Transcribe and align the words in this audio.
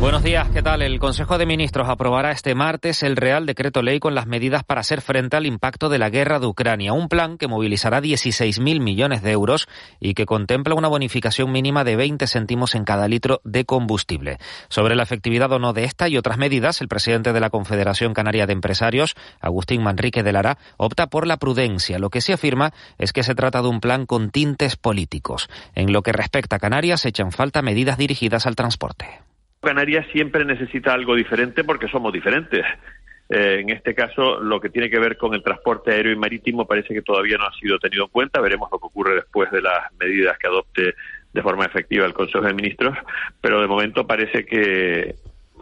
Buenos 0.00 0.22
días, 0.22 0.48
¿qué 0.48 0.62
tal? 0.62 0.80
El 0.80 0.98
Consejo 0.98 1.36
de 1.36 1.44
Ministros 1.44 1.90
aprobará 1.90 2.30
este 2.30 2.54
martes 2.54 3.02
el 3.02 3.16
Real 3.16 3.44
Decreto 3.44 3.82
Ley 3.82 4.00
con 4.00 4.14
las 4.14 4.26
medidas 4.26 4.64
para 4.64 4.80
hacer 4.80 5.02
frente 5.02 5.36
al 5.36 5.44
impacto 5.44 5.90
de 5.90 5.98
la 5.98 6.08
guerra 6.08 6.38
de 6.38 6.46
Ucrania, 6.46 6.94
un 6.94 7.10
plan 7.10 7.36
que 7.36 7.48
movilizará 7.48 8.00
16.000 8.00 8.80
millones 8.80 9.22
de 9.22 9.32
euros 9.32 9.68
y 10.00 10.14
que 10.14 10.24
contempla 10.24 10.74
una 10.74 10.88
bonificación 10.88 11.52
mínima 11.52 11.84
de 11.84 11.96
20 11.96 12.26
céntimos 12.26 12.74
en 12.74 12.84
cada 12.84 13.08
litro 13.08 13.42
de 13.44 13.66
combustible. 13.66 14.38
Sobre 14.70 14.96
la 14.96 15.02
efectividad 15.02 15.52
o 15.52 15.58
no 15.58 15.74
de 15.74 15.84
esta 15.84 16.08
y 16.08 16.16
otras 16.16 16.38
medidas, 16.38 16.80
el 16.80 16.88
presidente 16.88 17.34
de 17.34 17.40
la 17.40 17.50
Confederación 17.50 18.14
Canaria 18.14 18.46
de 18.46 18.54
Empresarios, 18.54 19.16
Agustín 19.38 19.82
Manrique 19.82 20.22
de 20.22 20.32
Lara, 20.32 20.56
opta 20.78 21.08
por 21.08 21.26
la 21.26 21.36
prudencia. 21.36 21.98
Lo 21.98 22.08
que 22.08 22.22
se 22.22 22.32
afirma 22.32 22.72
es 22.96 23.12
que 23.12 23.22
se 23.22 23.34
trata 23.34 23.60
de 23.60 23.68
un 23.68 23.80
plan 23.80 24.06
con 24.06 24.30
tintes 24.30 24.76
políticos. 24.76 25.50
En 25.74 25.92
lo 25.92 26.00
que 26.00 26.12
respecta 26.12 26.56
a 26.56 26.58
Canarias, 26.58 27.04
echan 27.04 27.32
falta 27.32 27.60
medidas 27.60 27.98
dirigidas 27.98 28.46
al 28.46 28.56
transporte. 28.56 29.29
Canarias 29.60 30.06
siempre 30.10 30.44
necesita 30.46 30.94
algo 30.94 31.14
diferente 31.14 31.64
porque 31.64 31.88
somos 31.88 32.12
diferentes. 32.12 32.64
Eh, 33.28 33.58
en 33.60 33.70
este 33.70 33.94
caso, 33.94 34.40
lo 34.40 34.58
que 34.58 34.70
tiene 34.70 34.88
que 34.88 34.98
ver 34.98 35.18
con 35.18 35.34
el 35.34 35.42
transporte 35.42 35.92
aéreo 35.92 36.12
y 36.12 36.16
marítimo 36.16 36.66
parece 36.66 36.94
que 36.94 37.02
todavía 37.02 37.36
no 37.36 37.44
ha 37.44 37.52
sido 37.52 37.78
tenido 37.78 38.04
en 38.04 38.10
cuenta. 38.10 38.40
Veremos 38.40 38.70
lo 38.72 38.78
que 38.78 38.86
ocurre 38.86 39.14
después 39.16 39.50
de 39.52 39.60
las 39.60 39.92
medidas 40.00 40.38
que 40.38 40.46
adopte 40.46 40.94
de 41.32 41.42
forma 41.42 41.66
efectiva 41.66 42.06
el 42.06 42.14
Consejo 42.14 42.44
de 42.44 42.54
Ministros, 42.54 42.96
pero 43.40 43.60
de 43.60 43.68
momento 43.68 44.06
parece 44.06 44.46
que 44.46 45.14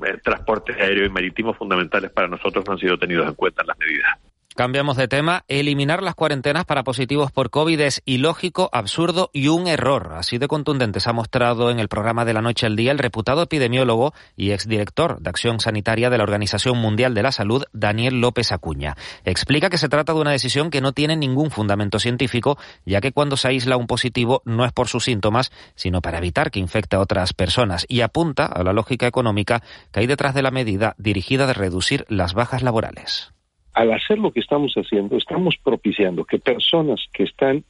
el 0.02 0.22
transporte 0.22 0.72
aéreo 0.72 1.04
y 1.04 1.10
marítimo 1.10 1.52
fundamentales 1.52 2.10
para 2.12 2.28
nosotros 2.28 2.64
no 2.66 2.74
han 2.74 2.78
sido 2.78 2.98
tenidos 2.98 3.26
en 3.26 3.34
cuenta 3.34 3.62
en 3.62 3.66
las 3.66 3.78
medidas. 3.78 4.18
Cambiamos 4.58 4.96
de 4.96 5.06
tema. 5.06 5.44
Eliminar 5.46 6.02
las 6.02 6.16
cuarentenas 6.16 6.64
para 6.64 6.82
positivos 6.82 7.30
por 7.30 7.48
COVID 7.48 7.80
es 7.80 8.02
ilógico, 8.06 8.68
absurdo 8.72 9.30
y 9.32 9.46
un 9.46 9.68
error. 9.68 10.14
Así 10.16 10.38
de 10.38 10.48
contundente 10.48 10.98
se 10.98 11.08
ha 11.08 11.12
mostrado 11.12 11.70
en 11.70 11.78
el 11.78 11.86
programa 11.86 12.24
de 12.24 12.34
la 12.34 12.42
noche 12.42 12.66
al 12.66 12.74
día 12.74 12.90
el 12.90 12.98
reputado 12.98 13.42
epidemiólogo 13.42 14.14
y 14.34 14.50
exdirector 14.50 15.20
de 15.20 15.30
Acción 15.30 15.60
Sanitaria 15.60 16.10
de 16.10 16.18
la 16.18 16.24
Organización 16.24 16.76
Mundial 16.78 17.14
de 17.14 17.22
la 17.22 17.30
Salud, 17.30 17.66
Daniel 17.72 18.20
López 18.20 18.50
Acuña. 18.50 18.96
Explica 19.24 19.70
que 19.70 19.78
se 19.78 19.88
trata 19.88 20.12
de 20.12 20.18
una 20.18 20.32
decisión 20.32 20.70
que 20.70 20.80
no 20.80 20.90
tiene 20.90 21.14
ningún 21.14 21.52
fundamento 21.52 22.00
científico, 22.00 22.58
ya 22.84 23.00
que 23.00 23.12
cuando 23.12 23.36
se 23.36 23.46
aísla 23.46 23.76
un 23.76 23.86
positivo 23.86 24.42
no 24.44 24.64
es 24.64 24.72
por 24.72 24.88
sus 24.88 25.04
síntomas, 25.04 25.52
sino 25.76 26.00
para 26.00 26.18
evitar 26.18 26.50
que 26.50 26.58
infecte 26.58 26.96
a 26.96 27.00
otras 27.00 27.32
personas. 27.32 27.86
Y 27.88 28.00
apunta 28.00 28.46
a 28.46 28.64
la 28.64 28.72
lógica 28.72 29.06
económica 29.06 29.62
que 29.92 30.00
hay 30.00 30.08
detrás 30.08 30.34
de 30.34 30.42
la 30.42 30.50
medida 30.50 30.96
dirigida 30.98 31.46
de 31.46 31.54
reducir 31.54 32.04
las 32.08 32.34
bajas 32.34 32.62
laborales 32.62 33.32
al 33.78 33.92
hacer 33.92 34.18
lo 34.18 34.32
que 34.32 34.40
estamos 34.40 34.74
haciendo, 34.74 35.16
estamos 35.16 35.56
propiciando 35.62 36.24
que 36.24 36.40
personas 36.40 37.06
que 37.12 37.22
están 37.22 37.62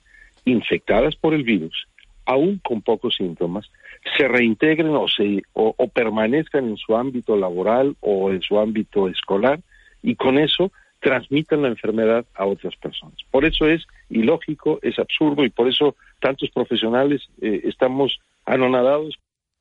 infectadas 0.46 1.16
por 1.16 1.34
el 1.34 1.42
virus, 1.42 1.86
aún 2.24 2.62
con 2.64 2.80
pocos 2.80 3.16
síntomas, 3.16 3.70
se 4.16 4.26
reintegren 4.26 4.96
o, 4.96 5.06
se, 5.06 5.42
o, 5.52 5.74
permanezcan 5.88 6.66
en 6.66 6.78
su 6.78 6.96
ámbito 6.96 7.36
laboral 7.36 7.94
o 8.00 8.30
en 8.30 8.40
su 8.40 8.58
ámbito 8.58 9.06
escolar 9.06 9.60
y 10.02 10.14
con 10.14 10.38
eso 10.38 10.72
transmitan 11.00 11.60
la 11.60 11.68
enfermedad 11.68 12.24
a 12.34 12.46
otras 12.46 12.74
personas. 12.76 13.18
Por 13.30 13.44
eso 13.44 13.68
es 13.68 13.86
ilógico, 14.08 14.78
es 14.80 14.98
absurdo 14.98 15.44
y 15.44 15.50
por 15.50 15.68
eso 15.68 15.94
tantos 16.20 16.48
profesionales 16.52 17.20
eh, 17.42 17.60
estamos 17.64 18.18
anonadados 18.46 19.18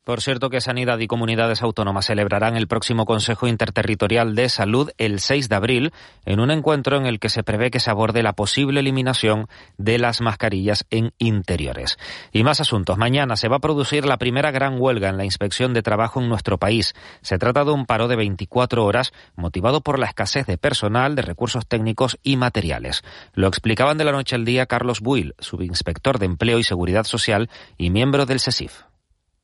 por 0.08 0.22
cierto 0.22 0.50
que 0.50 0.62
Sanidad 0.62 1.00
y 1.00 1.08
comunidades 1.08 1.62
autónomas 1.62 2.06
celebrarán 2.06 2.56
el 2.56 2.70
próximo 2.70 3.06
Consejo 3.06 3.46
Interterritorial 3.46 4.36
de 4.36 4.48
Salud 4.48 4.90
el 4.98 5.20
6 5.20 5.50
de 5.50 5.56
abril 5.58 5.92
en 6.24 6.40
un 6.40 6.50
encuentro 6.50 6.96
en 6.96 7.06
el 7.06 7.20
que 7.20 7.28
se 7.28 7.44
prevé 7.44 7.72
que 7.72 7.82
se 7.82 7.90
aborde 7.90 8.24
la 8.24 8.32
posible 8.32 8.80
eliminación 8.80 9.50
de 9.78 9.98
las 9.98 10.22
mascarillas 10.22 10.86
en 10.92 11.12
interiores. 11.18 11.98
Y 12.32 12.46
más 12.46 12.62
asuntos. 12.62 12.98
Mañana 12.98 13.36
se 13.36 13.50
va 13.50 13.58
a 13.58 13.60
producir 13.60 14.06
la 14.06 14.16
primera 14.16 14.52
gran 14.52 14.80
huelga 14.80 15.10
en 15.10 15.18
la 15.18 15.26
inspección 15.26 15.74
de 15.74 15.84
trabajo 15.84 16.22
en 16.22 16.30
nuestro 16.30 16.58
país. 16.58 16.96
Se 17.22 17.38
trata 17.38 17.66
de 17.66 17.72
un 17.72 17.86
paro 17.86 18.08
de 18.08 18.16
24 18.16 18.86
horas 18.86 19.12
motivado 19.36 19.82
por 19.82 20.00
la 20.00 20.06
escasez 20.06 20.48
de 20.48 20.58
personal, 20.58 21.16
de 21.16 21.24
recursos 21.24 21.68
técnicos 21.68 22.18
y 22.24 22.38
materiales. 22.38 23.04
Lo 23.34 23.50
explicaban 23.50 23.98
de 23.98 24.06
la 24.06 24.14
noche 24.14 24.36
al 24.38 24.46
día 24.46 24.68
Carlos 24.68 25.02
Buil, 25.02 25.36
subinspector 25.40 26.18
de 26.18 26.28
Empleo 26.28 26.60
y 26.60 26.64
Seguridad 26.64 27.04
Social 27.04 27.50
y 27.78 27.90
miembro 27.90 28.26
del 28.26 28.40
SESIF. 28.40 28.88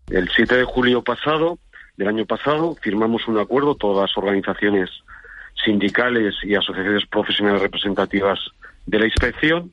El 0.10 0.30
7 0.30 0.58
de 0.58 0.64
julio 0.64 1.04
pasado, 1.04 1.60
del 1.98 2.08
año 2.08 2.26
pasado, 2.26 2.76
firmamos 2.82 3.28
un 3.28 3.38
acuerdo, 3.38 3.76
todas 3.76 4.10
las 4.10 4.18
organizaciones 4.18 4.90
sindicales 5.64 6.36
y 6.44 6.56
asociaciones 6.56 7.06
profesionales 7.06 7.62
representativas 7.62 8.40
de 8.86 9.00
la 9.00 9.06
inspección, 9.06 9.72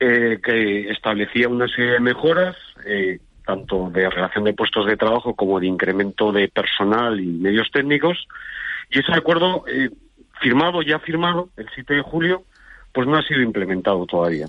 eh, 0.00 0.40
que 0.42 0.90
establecía 0.90 1.48
una 1.48 1.68
serie 1.68 1.92
de 1.92 2.00
mejoras, 2.00 2.56
eh, 2.84 3.20
tanto 3.44 3.88
de 3.90 4.10
relación 4.10 4.44
de 4.44 4.52
puestos 4.52 4.86
de 4.86 4.96
trabajo 4.96 5.34
como 5.34 5.60
de 5.60 5.66
incremento 5.66 6.32
de 6.32 6.48
personal 6.48 7.20
y 7.20 7.26
medios 7.26 7.70
técnicos. 7.70 8.26
Y 8.90 8.98
ese 8.98 9.12
acuerdo, 9.12 9.64
eh, 9.68 9.90
firmado, 10.40 10.82
ya 10.82 10.98
firmado, 10.98 11.48
el 11.56 11.68
7 11.74 11.94
de 11.94 12.02
julio, 12.02 12.42
pues 12.92 13.06
no 13.06 13.16
ha 13.16 13.22
sido 13.22 13.40
implementado 13.40 14.04
todavía. 14.06 14.48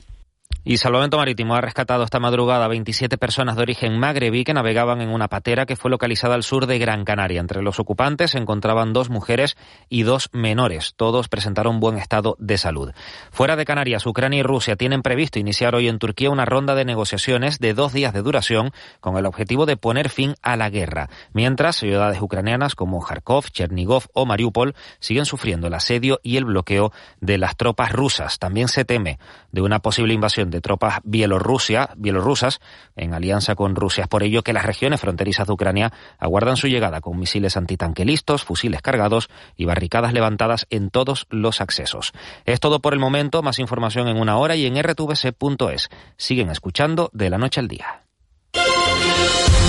Y 0.63 0.77
Salvamento 0.77 1.17
Marítimo 1.17 1.55
ha 1.55 1.61
rescatado 1.61 2.03
esta 2.03 2.19
madrugada 2.19 2.65
a 2.65 2.67
27 2.67 3.17
personas 3.17 3.55
de 3.55 3.61
origen 3.61 3.97
magrebí 3.97 4.43
que 4.43 4.53
navegaban 4.53 4.99
en 5.01 5.09
una 5.09 5.29
patera 5.29 5.65
que 5.65 5.77
fue 5.77 5.89
localizada 5.89 6.35
al 6.35 6.43
sur 6.43 6.67
de 6.67 6.77
Gran 6.77 7.05
Canaria. 7.05 7.39
Entre 7.39 7.61
los 7.61 7.79
ocupantes 7.79 8.31
se 8.31 8.37
encontraban 8.37 8.91
dos 8.91 9.09
mujeres 9.09 9.55
y 9.87 10.03
dos 10.03 10.29
menores. 10.33 10.93
Todos 10.97 11.29
presentaron 11.29 11.79
buen 11.79 11.97
estado 11.97 12.35
de 12.39 12.57
salud. 12.57 12.91
Fuera 13.31 13.55
de 13.55 13.63
Canarias, 13.63 14.05
Ucrania 14.05 14.39
y 14.39 14.43
Rusia 14.43 14.75
tienen 14.75 15.03
previsto 15.03 15.39
iniciar 15.39 15.73
hoy 15.73 15.87
en 15.87 15.99
Turquía 15.99 16.29
una 16.29 16.43
ronda 16.43 16.75
de 16.75 16.83
negociaciones 16.83 17.59
de 17.59 17.73
dos 17.73 17.93
días 17.93 18.13
de 18.13 18.21
duración 18.21 18.71
con 18.99 19.17
el 19.17 19.25
objetivo 19.25 19.65
de 19.65 19.77
poner 19.77 20.09
fin 20.09 20.35
a 20.41 20.57
la 20.57 20.69
guerra. 20.69 21.09
Mientras, 21.31 21.77
ciudades 21.77 22.21
ucranianas 22.21 22.75
como 22.75 23.01
Kharkov, 23.01 23.51
Chernigov 23.51 24.07
o 24.13 24.25
Mariupol 24.25 24.75
siguen 24.99 25.25
sufriendo 25.25 25.67
el 25.67 25.73
asedio 25.73 26.19
y 26.23 26.35
el 26.35 26.45
bloqueo 26.45 26.91
de 27.21 27.37
las 27.37 27.55
tropas 27.55 27.93
rusas. 27.93 28.37
También 28.37 28.67
se 28.67 28.83
teme 28.83 29.17
de 29.53 29.61
una 29.61 29.79
posible 29.79 30.13
invasión 30.13 30.51
de 30.51 30.56
de 30.57 30.61
tropas 30.61 30.99
bielorrusia, 31.03 31.91
bielorrusas 31.97 32.61
en 32.95 33.13
alianza 33.13 33.53
con 33.53 33.75
Rusia. 33.75 34.03
Es 34.03 34.07
por 34.07 34.23
ello 34.23 34.41
que 34.41 34.53
las 34.53 34.65
regiones 34.65 34.99
fronterizas 34.99 35.45
de 35.45 35.53
Ucrania 35.53 35.93
aguardan 36.17 36.57
su 36.57 36.67
llegada 36.67 36.99
con 36.99 37.19
misiles 37.19 37.57
antitanque 37.57 38.05
listos, 38.05 38.43
fusiles 38.43 38.81
cargados 38.81 39.29
y 39.55 39.65
barricadas 39.65 40.13
levantadas 40.13 40.65
en 40.71 40.89
todos 40.89 41.27
los 41.29 41.61
accesos. 41.61 42.11
Es 42.45 42.59
todo 42.59 42.79
por 42.79 42.93
el 42.93 42.99
momento. 42.99 43.43
Más 43.43 43.59
información 43.59 44.07
en 44.07 44.17
una 44.17 44.37
hora 44.37 44.55
y 44.55 44.65
en 44.65 44.81
rtvc.es. 44.81 45.89
Siguen 46.17 46.49
escuchando 46.49 47.11
de 47.13 47.29
la 47.29 47.37
noche 47.37 47.59
al 47.59 47.67
día. 47.67 48.03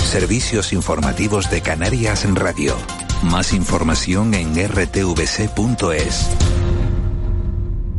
Servicios 0.04 0.72
informativos 0.72 1.50
de 1.50 1.60
Canarias 1.60 2.24
en 2.24 2.34
Radio. 2.34 2.74
Más 3.22 3.52
información 3.52 4.32
en 4.32 4.54
rtvc.es. 4.54 6.57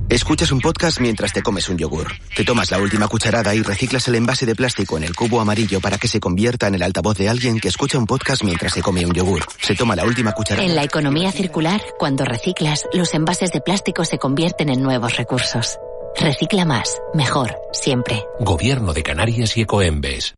Escuchas 0.09 0.52
un 0.52 0.59
podcast 0.59 1.00
mientras 1.00 1.34
te 1.34 1.44
comes 1.44 1.70
un 1.70 1.78
yogur. 1.78 2.08
Te 2.36 2.44
tomas 2.44 2.72
la 2.72 2.80
última 2.80 3.08
cucharada 3.08 3.53
y 3.53 3.62
reciclas 3.62 4.08
el 4.08 4.16
envase 4.16 4.47
de 4.47 4.56
plástico 4.56 4.97
en 4.97 5.03
el 5.03 5.16
cubo 5.16 5.40
amarillo 5.40 5.79
para 5.82 6.00
que 6.00 6.08
se 6.08 6.20
convierta 6.20 6.66
en 6.66 6.73
el 6.73 6.82
altavoz 6.82 7.16
de 7.16 7.29
alguien 7.29 7.59
que 7.59 7.67
escucha 7.67 8.00
un 8.00 8.08
podcast 8.08 8.44
mientras 8.44 8.73
se 8.73 8.82
come 8.82 9.06
un 9.06 9.14
yogur. 9.14 9.44
Se 9.61 9.76
toma 9.76 9.96
la 9.96 10.06
última 10.06 10.32
cucharada. 10.32 10.67
En 10.67 10.76
la 10.76 10.84
economía 10.84 11.32
circular, 11.32 11.79
cuando 12.00 12.26
reciclas, 12.26 12.88
los 12.91 13.14
envases 13.14 13.52
de 13.52 13.61
plástico 13.61 14.03
se 14.03 14.17
convierten 14.17 14.70
en 14.70 14.82
nuevos 14.82 15.16
recursos. 15.16 15.78
Recicla 16.20 16.66
más, 16.66 16.97
mejor, 17.14 17.56
siempre. 17.72 18.23
Gobierno 18.40 18.94
de 18.94 19.03
Canarias 19.03 19.56
y 19.58 19.61
Ecoembes. 19.61 20.34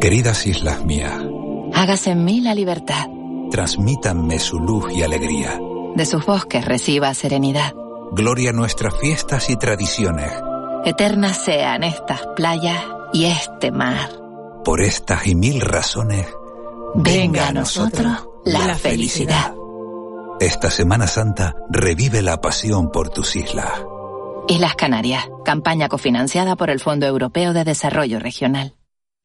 Queridas 0.00 0.46
islas 0.46 0.82
mías. 0.82 1.22
Hágase 1.74 2.12
en 2.12 2.24
mí 2.24 2.40
la 2.40 2.54
libertad. 2.54 3.04
Transmítanme 3.50 4.38
su 4.38 4.58
luz 4.58 4.90
y 4.94 5.02
alegría. 5.02 5.60
De 5.94 6.06
sus 6.06 6.24
bosques 6.24 6.64
reciba 6.64 7.12
serenidad. 7.12 7.74
Gloria 8.12 8.50
a 8.50 8.52
nuestras 8.52 8.98
fiestas 9.00 9.50
y 9.50 9.56
tradiciones. 9.56 10.32
Eternas 10.84 11.36
sean 11.36 11.82
estas 11.82 12.24
playas 12.36 12.82
y 13.12 13.24
este 13.24 13.72
mar. 13.72 14.10
Por 14.64 14.80
estas 14.80 15.26
y 15.26 15.34
mil 15.34 15.60
razones. 15.60 16.26
Venga 16.94 17.48
a 17.48 17.52
nosotros 17.52 18.28
la 18.44 18.74
felicidad. 18.76 19.54
Esta 20.38 20.70
Semana 20.70 21.06
Santa 21.06 21.54
revive 21.70 22.22
la 22.22 22.40
pasión 22.40 22.90
por 22.90 23.08
tus 23.08 23.36
islas. 23.36 23.70
Islas 24.48 24.76
Canarias, 24.76 25.28
campaña 25.44 25.88
cofinanciada 25.88 26.54
por 26.54 26.70
el 26.70 26.78
Fondo 26.78 27.06
Europeo 27.06 27.52
de 27.52 27.64
Desarrollo 27.64 28.20
Regional. 28.20 28.75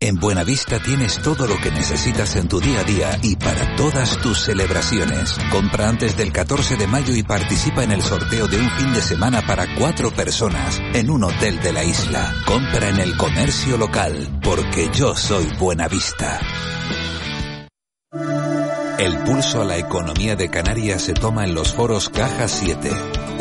En 0.04 0.16
Buenavista 0.16 0.80
tienes 0.80 1.22
todo 1.22 1.46
lo 1.46 1.62
que 1.62 1.70
necesitas 1.70 2.36
en 2.36 2.48
tu 2.48 2.60
día 2.60 2.80
a 2.80 2.84
día 2.84 3.20
y 3.22 3.36
para 3.36 3.76
todas 3.76 4.18
tus 4.18 4.42
celebraciones. 4.42 5.38
Compra 5.52 5.90
antes 5.90 6.18
del 6.18 6.34
14 6.34 6.76
de 6.76 6.88
mayo 6.88 7.14
y 7.14 7.22
participa 7.22 7.84
en 7.84 7.92
el 7.92 8.02
sorteo 8.02 8.48
de 8.48 8.60
un 8.60 8.68
fin 8.72 8.94
de 8.94 9.02
semana 9.04 9.46
para 9.46 9.76
cuatro 9.76 10.10
personas 10.10 10.82
en 10.96 11.12
un 11.12 11.24
hotel 11.24 11.60
de 11.60 11.72
la 11.72 11.84
isla. 11.84 12.34
Compra 12.48 12.90
en 12.90 13.00
el 13.00 13.16
comercio 13.16 13.78
local, 13.78 14.40
porque 14.44 14.90
yo 14.92 15.16
soy 15.16 15.46
Buenavista. 15.60 16.40
El 18.98 19.20
pulso 19.20 19.62
a 19.62 19.66
la 19.66 19.78
economía 19.78 20.36
de 20.36 20.50
Canarias 20.50 21.04
se 21.04 21.14
toma 21.14 21.44
en 21.44 21.54
los 21.54 21.74
foros 21.74 22.10
Caja 22.10 22.48
7, 22.48 22.90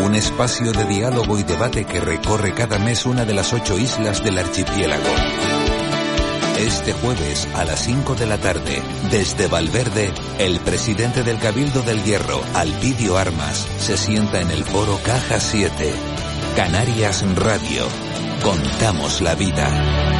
un 0.01 0.15
espacio 0.15 0.73
de 0.73 0.85
diálogo 0.85 1.39
y 1.39 1.43
debate 1.43 1.87
que 1.87 2.01
recorre 2.01 2.53
cada 2.53 2.79
mes 2.79 3.07
una 3.07 3.25
de 3.25 3.33
las 3.33 3.55
ocho 3.55 3.79
islas 3.79 4.23
del 4.23 4.37
archipiélago. 4.37 5.60
Este 6.61 6.93
jueves 6.93 7.49
a 7.55 7.65
las 7.65 7.81
5 7.87 8.17
de 8.17 8.27
la 8.27 8.37
tarde, 8.37 8.83
desde 9.11 9.47
Valverde, 9.47 10.13
el 10.39 10.61
presidente 10.61 11.23
del 11.23 11.39
Cabildo 11.39 11.81
del 11.81 12.05
Hierro, 12.05 12.43
Alpidio 12.55 13.17
Armas, 13.17 13.67
se 13.79 13.97
sienta 13.97 14.43
en 14.43 14.51
el 14.51 14.63
foro 14.65 15.01
Caja 15.03 15.41
7. 15.41 15.73
Canarias 16.57 17.25
Radio. 17.35 17.87
Contamos 18.43 19.23
la 19.23 19.35
vida. 19.37 20.20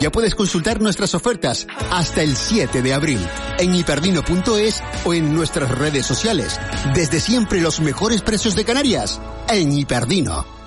Ya 0.00 0.10
puedes 0.10 0.34
consultar 0.34 0.80
nuestras 0.80 1.14
ofertas 1.14 1.66
hasta 1.90 2.22
el 2.22 2.36
7 2.36 2.82
de 2.82 2.94
abril 2.94 3.26
en 3.58 3.74
hiperdino.es 3.74 4.82
o 5.04 5.14
en 5.14 5.34
nuestras 5.34 5.70
redes 5.70 6.06
sociales. 6.06 6.60
Desde 6.94 7.20
siempre 7.20 7.60
los 7.60 7.80
mejores 7.80 8.22
precios 8.22 8.54
de 8.54 8.64
Canarias 8.64 9.20
en 9.48 9.72
Hiperdino. 9.72 10.58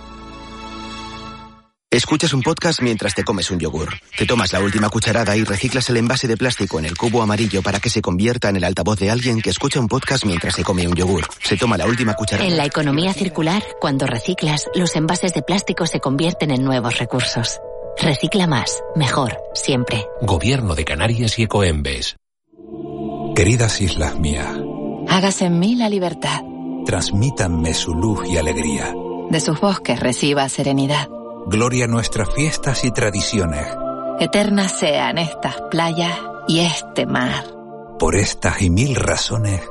Escuchas 1.93 2.31
un 2.31 2.41
podcast 2.41 2.81
mientras 2.81 3.13
te 3.13 3.25
comes 3.25 3.51
un 3.51 3.59
yogur. 3.59 3.89
Te 4.17 4.25
tomas 4.25 4.53
la 4.53 4.61
última 4.61 4.87
cucharada 4.87 5.35
y 5.35 5.43
reciclas 5.43 5.89
el 5.89 5.97
envase 5.97 6.25
de 6.25 6.37
plástico 6.37 6.79
en 6.79 6.85
el 6.85 6.97
cubo 6.97 7.21
amarillo 7.21 7.61
para 7.61 7.81
que 7.81 7.89
se 7.89 8.01
convierta 8.01 8.47
en 8.47 8.55
el 8.55 8.63
altavoz 8.63 8.97
de 8.97 9.11
alguien 9.11 9.41
que 9.41 9.49
escucha 9.49 9.81
un 9.81 9.89
podcast 9.89 10.25
mientras 10.25 10.55
se 10.55 10.63
come 10.63 10.87
un 10.87 10.95
yogur. 10.95 11.25
Se 11.43 11.57
toma 11.57 11.77
la 11.77 11.87
última 11.87 12.13
cucharada. 12.13 12.47
En 12.47 12.55
la 12.55 12.65
economía 12.65 13.13
circular, 13.13 13.61
cuando 13.81 14.07
reciclas, 14.07 14.69
los 14.73 14.95
envases 14.95 15.33
de 15.33 15.41
plástico 15.41 15.85
se 15.85 15.99
convierten 15.99 16.51
en 16.51 16.63
nuevos 16.63 16.97
recursos. 16.97 17.59
Recicla 17.97 18.47
más, 18.47 18.81
mejor, 18.95 19.37
siempre. 19.53 20.07
Gobierno 20.21 20.75
de 20.75 20.85
Canarias 20.85 21.37
y 21.39 21.43
Ecoembes. 21.43 22.15
Queridas 23.35 23.79
islas 23.81 24.17
mías, 24.19 24.57
Hágase 25.07 25.45
en 25.45 25.59
mí 25.59 25.75
la 25.75 25.89
libertad. 25.89 26.41
transmítanme 26.85 27.73
su 27.73 27.93
luz 27.93 28.27
y 28.27 28.37
alegría. 28.37 28.93
De 29.29 29.39
sus 29.39 29.59
bosques 29.59 29.99
reciba 29.99 30.47
serenidad. 30.49 31.07
Gloria 31.47 31.85
a 31.85 31.87
nuestras 31.87 32.33
fiestas 32.33 32.83
y 32.85 32.91
tradiciones. 32.91 33.65
Eternas 34.19 34.71
sean 34.73 35.17
estas 35.17 35.59
playas 35.71 36.17
y 36.47 36.59
este 36.59 37.05
mar. 37.05 37.45
Por 37.99 38.15
estas 38.15 38.61
y 38.61 38.69
mil 38.69 38.95
razones, 38.95 39.61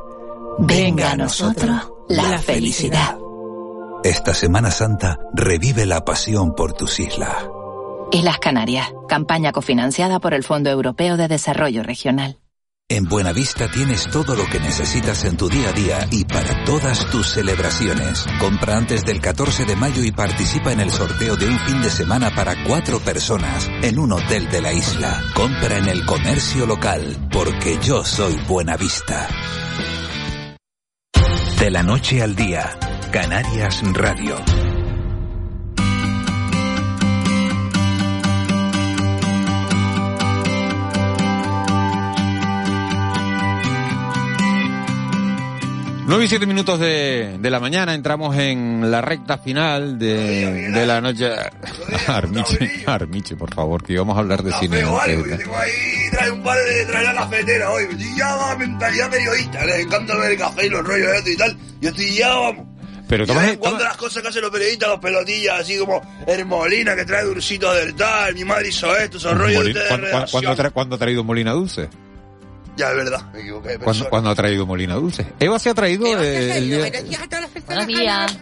Venga 0.58 1.12
a 1.12 1.16
nosotros 1.16 1.92
la 2.08 2.38
felicidad. 2.38 3.16
esta 4.04 4.34
Semana 4.34 4.70
Santa 4.70 5.18
revive 5.32 5.86
la 5.86 6.04
pasión 6.04 6.54
por 6.54 6.72
tus 6.74 6.98
islas. 7.00 7.34
Islas 8.12 8.38
Canarias, 8.38 8.92
campaña 9.08 9.52
cofinanciada 9.52 10.18
por 10.18 10.34
el 10.34 10.42
Fondo 10.42 10.70
Europeo 10.70 11.16
de 11.16 11.28
Desarrollo 11.28 11.82
Regional. 11.82 12.38
En 12.88 13.04
Buenavista 13.04 13.70
tienes 13.70 14.10
todo 14.10 14.34
lo 14.34 14.46
que 14.46 14.58
necesitas 14.58 15.24
en 15.24 15.36
tu 15.36 15.48
día 15.48 15.68
a 15.68 15.72
día 15.72 16.08
y 16.10 16.24
para 16.24 16.64
todas 16.64 17.08
tus 17.08 17.28
celebraciones. 17.28 18.26
Compra 18.40 18.76
antes 18.78 19.04
del 19.04 19.20
14 19.20 19.64
de 19.64 19.76
mayo 19.76 20.02
y 20.02 20.10
participa 20.10 20.72
en 20.72 20.80
el 20.80 20.90
sorteo 20.90 21.36
de 21.36 21.46
un 21.46 21.58
fin 21.60 21.80
de 21.82 21.90
semana 21.90 22.34
para 22.34 22.64
cuatro 22.64 22.98
personas 22.98 23.70
en 23.82 23.96
un 23.96 24.10
hotel 24.10 24.48
de 24.50 24.60
la 24.60 24.72
isla. 24.72 25.22
Compra 25.36 25.78
en 25.78 25.86
el 25.86 26.04
comercio 26.04 26.66
local, 26.66 27.28
porque 27.32 27.78
yo 27.80 28.04
soy 28.04 28.34
Buenavista. 28.48 29.28
De 31.60 31.70
la 31.70 31.84
noche 31.84 32.22
al 32.22 32.34
día, 32.34 32.76
Canarias 33.12 33.82
Radio. 33.92 34.34
Nueve 46.10 46.24
y 46.24 46.28
siete 46.28 46.44
minutos 46.44 46.80
de, 46.80 47.36
de 47.38 47.50
la 47.50 47.60
mañana 47.60 47.94
entramos 47.94 48.36
en 48.36 48.90
la 48.90 49.00
recta 49.00 49.38
final 49.38 49.96
de, 49.96 50.68
de 50.72 50.84
la 50.84 51.00
noche. 51.00 51.30
Armiche, 52.08 52.82
Armiche, 52.84 53.36
por 53.36 53.54
favor, 53.54 53.84
que 53.84 53.92
íbamos 53.92 54.16
a 54.16 54.20
hablar 54.20 54.42
de 54.42 54.52
cine. 54.54 54.78
ahí, 54.80 56.10
trae 56.10 56.32
un 56.32 56.42
par 56.42 56.58
de, 56.58 56.84
trae 56.86 57.04
la 57.04 57.14
cafetera 57.14 57.70
hoy. 57.70 57.84
Ya 58.16 58.34
va 58.34 58.56
mentalidad 58.56 59.08
periodista, 59.08 59.64
les 59.64 59.86
encanta 59.86 60.16
ver 60.16 60.32
el 60.32 60.38
café 60.38 60.66
y 60.66 60.70
los 60.70 60.84
rollos 60.84 61.28
y 61.28 61.36
tal. 61.36 61.56
Yo 61.80 61.90
estoy 61.90 62.12
ya, 62.16 62.34
vamos. 62.34 62.66
Pero 63.06 63.24
tomas, 63.26 63.56
cuando 63.58 63.84
las 63.84 63.96
cosas 63.96 64.20
que 64.22 64.28
hacen 64.30 64.42
los 64.42 64.50
periodistas, 64.50 64.88
los 64.88 64.98
pelotillas, 64.98 65.60
así 65.60 65.78
como 65.78 66.00
Hermolina 66.26 66.96
que 66.96 67.04
trae 67.04 67.22
dulcito 67.24 67.72
del 67.72 67.94
tal, 67.94 68.34
mi 68.34 68.44
madre 68.44 68.68
hizo 68.68 68.96
esto, 68.96 69.18
esos 69.18 69.38
rollos 69.38 69.64
de 69.64 69.74
¿cuándo, 69.86 70.06
redacción. 70.06 70.42
cuándo 70.44 70.62
tra- 70.62 70.72
cuándo 70.72 70.96
ha 70.96 70.98
traído 70.98 71.22
Molina 71.22 71.52
Dulce? 71.52 71.88
Ya, 72.80 72.88
es 72.92 72.96
verdad, 72.96 73.30
me 73.34 73.40
equivoqué. 73.40 73.68
de 73.68 73.78
¿Cuándo, 73.78 74.08
cuándo 74.08 74.30
ha 74.30 74.34
traído 74.34 74.64
Molina 74.64 74.94
Dulce? 74.94 75.26
Eva 75.38 75.58
se 75.58 75.68
ha 75.68 75.74
traído 75.74 76.06
eh, 76.06 76.56
el 76.56 76.70
día... 76.70 76.90
Buenos 77.66 77.86
días. 77.86 78.38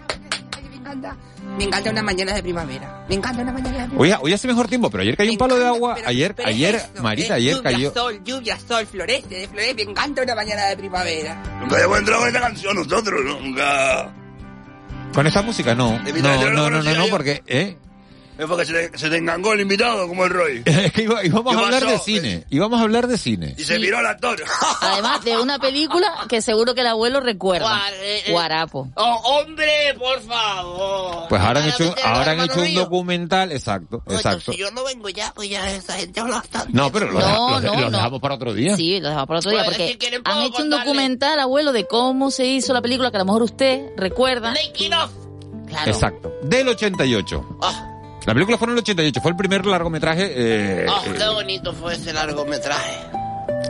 Me 1.58 1.64
encanta 1.64 1.90
una 1.90 2.04
mañana 2.04 2.34
de 2.34 2.42
primavera. 2.44 3.04
Me 3.08 3.16
encanta 3.16 3.42
una 3.42 3.50
mañana 3.50 3.78
de 3.78 3.86
primavera. 3.88 4.16
Hoy, 4.18 4.26
hoy 4.26 4.32
hace 4.32 4.46
mejor 4.46 4.68
tiempo, 4.68 4.90
pero 4.90 5.02
ayer 5.02 5.16
cayó 5.16 5.32
un 5.32 5.38
palo 5.38 5.58
de 5.58 5.66
agua. 5.66 5.96
Ayer, 6.06 6.36
Pero 6.36 6.50
es 6.50 6.54
ayer, 6.54 6.74
eso, 6.76 7.02
Marita, 7.02 7.26
es 7.26 7.30
ayer 7.32 7.56
lluvia, 7.56 7.72
cayó. 7.72 7.92
sol, 7.92 8.20
lluvia, 8.24 8.58
sol, 8.60 8.86
florece, 8.86 9.48
florece. 9.48 9.74
Me 9.74 9.82
encanta 9.82 10.22
una 10.22 10.36
mañana 10.36 10.66
de 10.66 10.76
primavera. 10.76 11.42
Nunca 11.60 11.74
habíamos 11.74 11.98
entrado 11.98 12.20
con 12.20 12.28
esta 12.28 12.40
canción 12.40 12.76
nosotros, 12.76 13.24
¿no? 13.24 13.40
Nunca... 13.40 14.14
Con 15.12 15.26
esta 15.26 15.42
música 15.42 15.74
no. 15.74 15.98
No, 15.98 16.50
no 16.52 16.70
no, 16.70 16.70
no, 16.70 16.94
no, 16.94 17.06
porque, 17.10 17.42
¿eh? 17.48 17.76
Es 18.38 18.46
porque 18.46 18.64
se 18.64 18.72
te, 18.88 18.96
se 18.98 19.10
te 19.10 19.16
engangó 19.16 19.52
el 19.52 19.60
invitado, 19.62 20.06
como 20.06 20.24
el 20.24 20.30
Roy. 20.30 20.62
Es 20.66 20.92
que 20.92 21.02
iba- 21.02 21.24
íbamos 21.24 21.52
¿Qué 21.54 21.60
a 21.60 21.64
hablar 21.64 21.82
pasó? 21.82 21.92
de 21.92 21.98
cine. 21.98 22.44
Íbamos 22.50 22.78
a 22.80 22.82
hablar 22.84 23.08
de 23.08 23.18
cine. 23.18 23.54
Y 23.58 23.64
se 23.64 23.78
miró 23.80 23.98
al 23.98 24.06
actor. 24.06 24.42
Además 24.80 25.24
de 25.24 25.36
una 25.38 25.58
película 25.58 26.06
que 26.28 26.40
seguro 26.40 26.74
que 26.74 26.82
el 26.82 26.86
abuelo 26.86 27.18
recuerda. 27.20 27.66
Guar- 27.68 27.92
eh, 28.00 28.22
eh. 28.26 28.30
Guarapo. 28.30 28.88
Oh, 28.94 29.14
hombre, 29.24 29.94
por 29.98 30.20
favor. 30.22 31.28
Pues 31.28 31.40
ahora 31.42 31.60
han 31.62 31.68
hecho, 31.68 31.94
ahora 32.04 32.30
han 32.32 32.40
hecho 32.42 32.60
un 32.60 32.64
Río. 32.66 32.80
documental, 32.84 33.50
exacto, 33.52 34.02
Oye, 34.06 34.16
exacto. 34.16 34.52
Si 34.52 34.58
yo 34.58 34.70
no 34.70 34.84
vengo 34.84 35.08
ya, 35.08 35.32
pues 35.34 35.48
ya 35.50 35.68
esa 35.72 35.94
gente 35.94 36.20
habla 36.20 36.36
bastante. 36.36 36.70
No, 36.72 36.92
pero 36.92 37.10
lo, 37.10 37.18
No, 37.18 37.60
no, 37.60 37.74
lo 37.74 37.90
no. 37.90 37.90
dejamos 37.90 38.20
para 38.20 38.34
otro 38.36 38.54
día. 38.54 38.76
Sí, 38.76 39.00
lo 39.00 39.08
dejamos 39.08 39.26
para 39.26 39.38
otro 39.40 39.50
día 39.50 39.64
Pues, 39.64 39.76
porque 39.76 39.92
si 39.92 39.98
quieren, 39.98 40.22
han 40.24 40.42
hecho 40.44 40.62
un 40.62 40.70
documental, 40.70 41.40
abuelo, 41.40 41.72
de 41.72 41.86
cómo 41.88 42.30
se 42.30 42.46
hizo 42.46 42.72
la 42.72 42.82
película 42.82 43.10
que 43.10 43.16
a 43.16 43.20
lo 43.20 43.24
mejor 43.26 43.42
usted 43.42 43.86
recuerda. 43.96 44.52
Making 44.52 44.94
of. 44.94 45.10
Claro. 45.66 45.90
Exacto. 45.90 46.32
Del 46.44 46.68
88. 46.68 47.58
Ah. 47.62 47.87
La 48.28 48.34
película 48.34 48.58
fue 48.58 48.66
en 48.66 48.72
el 48.74 48.78
88, 48.80 49.20
fue 49.22 49.30
el 49.30 49.36
primer 49.38 49.64
largometraje. 49.64 50.32
Eh, 50.36 50.86
Oh, 50.86 51.00
eh, 51.06 51.14
qué 51.16 51.28
bonito 51.30 51.72
fue 51.72 51.94
ese 51.94 52.12
largometraje. 52.12 52.98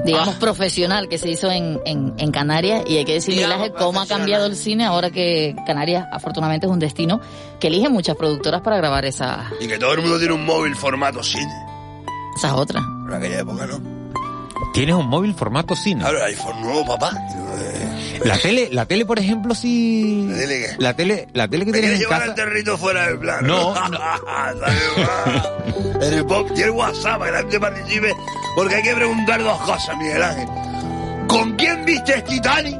digamos, 0.05 0.35
Ah. 0.35 0.41
profesional 0.41 1.09
que 1.09 1.17
se 1.17 1.31
hizo 1.31 1.49
en, 1.49 1.81
en, 1.87 2.13
en 2.19 2.33
Canarias 2.33 2.83
y 2.89 2.97
hay 2.97 3.05
que 3.05 3.13
decirle 3.15 3.43
Digamos, 3.43 3.69
Laje, 3.69 3.79
cómo 3.79 4.01
ha 4.01 4.07
cambiado 4.09 4.47
el 4.47 4.57
cine 4.57 4.85
ahora 4.85 5.11
que 5.11 5.55
Canarias 5.65 6.09
afortunadamente 6.11 6.67
es 6.67 6.73
un 6.73 6.81
destino 6.81 7.21
que 7.61 7.69
elige 7.69 7.89
muchas 7.89 8.17
productoras 8.17 8.61
para 8.61 8.77
grabar 8.79 9.05
esa... 9.05 9.49
Y 9.61 9.69
que 9.69 9.79
todo 9.79 9.93
el 9.95 10.01
mundo 10.01 10.19
tiene 10.19 10.35
un 10.35 10.45
móvil 10.45 10.75
formato 10.75 11.23
cine. 11.23 11.53
Esa 12.37 12.49
es 12.49 12.53
otra. 12.55 12.81
En 12.81 13.15
aquella 13.15 13.39
época, 13.39 13.65
¿no? 13.65 13.81
Tienes 14.75 14.97
un 14.97 15.07
móvil 15.07 15.35
formato 15.35 15.77
cine. 15.77 16.05
Ahora, 16.05 16.25
iPhone 16.25 16.61
nuevo, 16.63 16.85
papá. 16.85 17.13
La 18.25 18.39
tele, 18.39 18.69
la 18.73 18.87
tele, 18.87 19.05
por 19.07 19.19
ejemplo, 19.19 19.55
sí. 19.55 20.27
¿La 20.29 20.37
tele 20.39 20.61
qué? 20.61 20.77
La 20.79 20.95
tele, 20.95 21.29
la 21.33 21.49
tele 21.49 21.65
que 21.65 21.73
¿Me 21.73 21.79
tienes 21.81 21.97
en 21.97 22.01
llevar 22.03 22.19
casa. 22.21 22.31
al 22.31 22.37
territo 22.37 22.79
fuera 22.79 23.07
del 23.09 23.19
plano? 23.19 23.47
No, 23.47 23.75
En 26.03 26.15
el 26.15 26.25
pop 26.27 26.49
y 26.57 26.63
el 26.63 26.71
WhatsApp, 26.71 27.19
para 27.19 27.27
que 27.27 27.33
la 27.33 27.39
gente 27.41 27.61
participe, 27.61 28.15
porque 28.55 28.75
hay 28.77 28.83
que 28.83 28.95
preguntar 28.95 29.43
dos 29.43 29.61
cosas, 29.63 29.97
Miguel 29.99 30.23
Ángel. 30.23 30.49
¿Con 31.29 31.57
quién 31.57 31.85
viste 31.85 32.23
Titanic? 32.23 32.79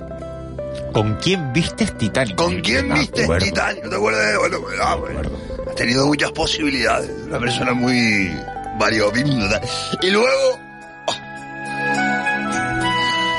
¿Con 0.93 1.17
quién 1.17 1.53
vistes 1.53 1.97
Titanic? 1.99 2.35
¿Con 2.37 2.61
quién 2.61 2.89
me 2.89 3.01
viste 3.01 3.25
acuerdo. 3.25 3.45
Titanic? 3.45 3.85
¿No 3.85 3.91
te 3.91 3.97
acuerdas 3.97 4.27
de 4.33 4.39
Bueno, 4.39 4.61
pues, 4.61 4.75
ah, 4.83 4.95
bueno. 4.95 5.21
Has 5.69 5.75
tenido 5.75 6.07
muchas 6.07 6.33
posibilidades. 6.33 7.11
Una 7.27 7.39
persona 7.39 7.73
muy 7.75 8.31
variopinta. 8.79 9.61
Y 10.03 10.11
luego... 10.11 10.59
ah. 11.09 11.15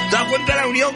¿Te 0.10 0.16
das 0.16 0.24
cuenta 0.26 0.56
de 0.56 0.62
la 0.62 0.68
unión? 0.68 0.96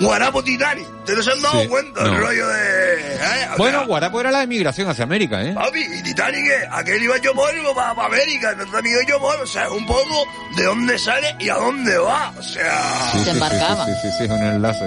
Guarapo 0.00 0.42
Titanic. 0.42 0.86
¿Te 1.04 1.14
no 1.14 1.22
se 1.22 1.30
han 1.32 1.42
dado 1.42 1.60
Sí, 1.62 1.68
cuenta 1.68 2.00
no. 2.02 2.10
del 2.10 2.18
rollo 2.20 2.48
de...? 2.48 3.14
¿eh? 3.14 3.48
Bueno, 3.56 3.78
sea, 3.78 3.86
Guarapo 3.86 4.20
era 4.20 4.30
la 4.30 4.42
emigración 4.42 4.88
hacia 4.88 5.04
América, 5.04 5.42
¿eh? 5.42 5.52
Papi, 5.54 5.80
y 5.80 6.02
Titanic, 6.02 6.44
¿qué? 6.44 6.68
aquel 6.70 7.02
iba 7.02 7.16
yo 7.18 7.34
polvo 7.34 7.74
para 7.74 7.90
América, 8.06 8.52
nuestro 8.54 8.78
amigo 8.78 8.98
yo 9.08 9.18
polvo, 9.20 9.42
o 9.42 9.46
sea, 9.46 9.70
un 9.70 9.86
poco 9.86 10.24
de 10.56 10.64
dónde 10.64 10.98
sale 10.98 11.36
y 11.38 11.48
a 11.48 11.54
dónde 11.54 11.96
va, 11.98 12.32
o 12.38 12.42
sea, 12.42 13.10
Sí, 13.12 13.18
sí, 13.18 13.24
sí, 13.24 13.38
Sí, 13.40 13.92
sí, 14.02 14.08
sí, 14.18 14.24
es 14.24 14.30
un 14.30 14.42
enlace. 14.42 14.84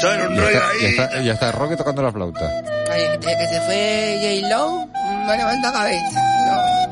¿sabes? 0.00 0.26
Un 0.28 0.34
Ya 0.36 0.40
rollo 0.42 0.56
está, 0.58 0.68
ahí. 0.70 0.84
está, 0.86 1.20
ya 1.22 1.32
está 1.32 1.52
Roque 1.52 1.76
tocando 1.76 2.02
la 2.02 2.12
flauta. 2.12 2.50
Ay, 2.92 3.02
desde 3.18 3.38
que 3.38 3.46
se 3.48 3.60
fue 3.62 4.40
J-Lo, 4.42 4.86
no 5.26 5.36
levanta 5.36 5.72
cabeza. 5.72 6.20
No. 6.46 6.83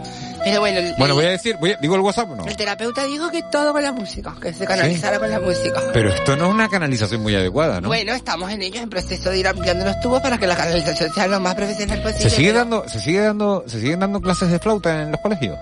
Pero 0.44 0.60
bueno, 0.60 0.78
el, 0.78 0.94
Bueno, 0.98 1.14
voy 1.14 1.24
a 1.26 1.30
decir, 1.30 1.56
voy 1.60 1.72
a- 1.72 1.76
¿digo 1.76 1.94
el 1.94 2.00
WhatsApp 2.00 2.30
o 2.30 2.36
no? 2.36 2.46
el 2.46 2.56
terapeuta 2.56 3.04
dijo 3.04 3.30
que 3.30 3.42
todo 3.50 3.72
con 3.72 3.82
la 3.82 3.92
música, 3.92 4.34
que 4.40 4.52
se 4.52 4.66
canalizara 4.66 5.18
con 5.18 5.30
la 5.30 5.38
música. 5.40 5.80
Pero 5.92 6.08
esto 6.10 6.36
no 6.36 6.46
es 6.46 6.50
una 6.54 6.68
canalización 6.68 7.22
muy 7.22 7.34
adecuada, 7.34 7.80
¿no? 7.80 7.88
Bueno, 7.88 8.12
estamos 8.12 8.50
en 8.50 8.62
ello, 8.62 8.80
en 8.80 8.90
proceso 8.90 9.30
de 9.30 9.38
ir 9.38 9.46
ampliando 9.48 9.84
los 9.84 10.00
tubos 10.00 10.20
para 10.20 10.38
que 10.38 10.46
la 10.46 10.56
canalización 10.56 11.12
sea 11.14 11.26
lo 11.28 11.38
más 11.40 11.54
profesional 11.54 12.00
posible. 12.02 12.28
¿Se 12.28 12.30
sigue 12.36 12.48
pero- 12.48 12.58
dando, 12.60 12.88
se 12.88 13.00
sigue 13.00 13.20
dando, 13.20 13.64
se 13.66 13.80
siguen 13.80 14.00
dando 14.00 14.20
clases 14.20 14.50
de 14.50 14.58
flauta 14.58 15.02
en 15.02 15.12
los 15.12 15.20
colegios? 15.20 15.56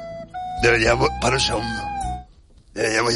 Deberíamos, 0.63 1.09
para 1.21 1.37
un 1.37 1.41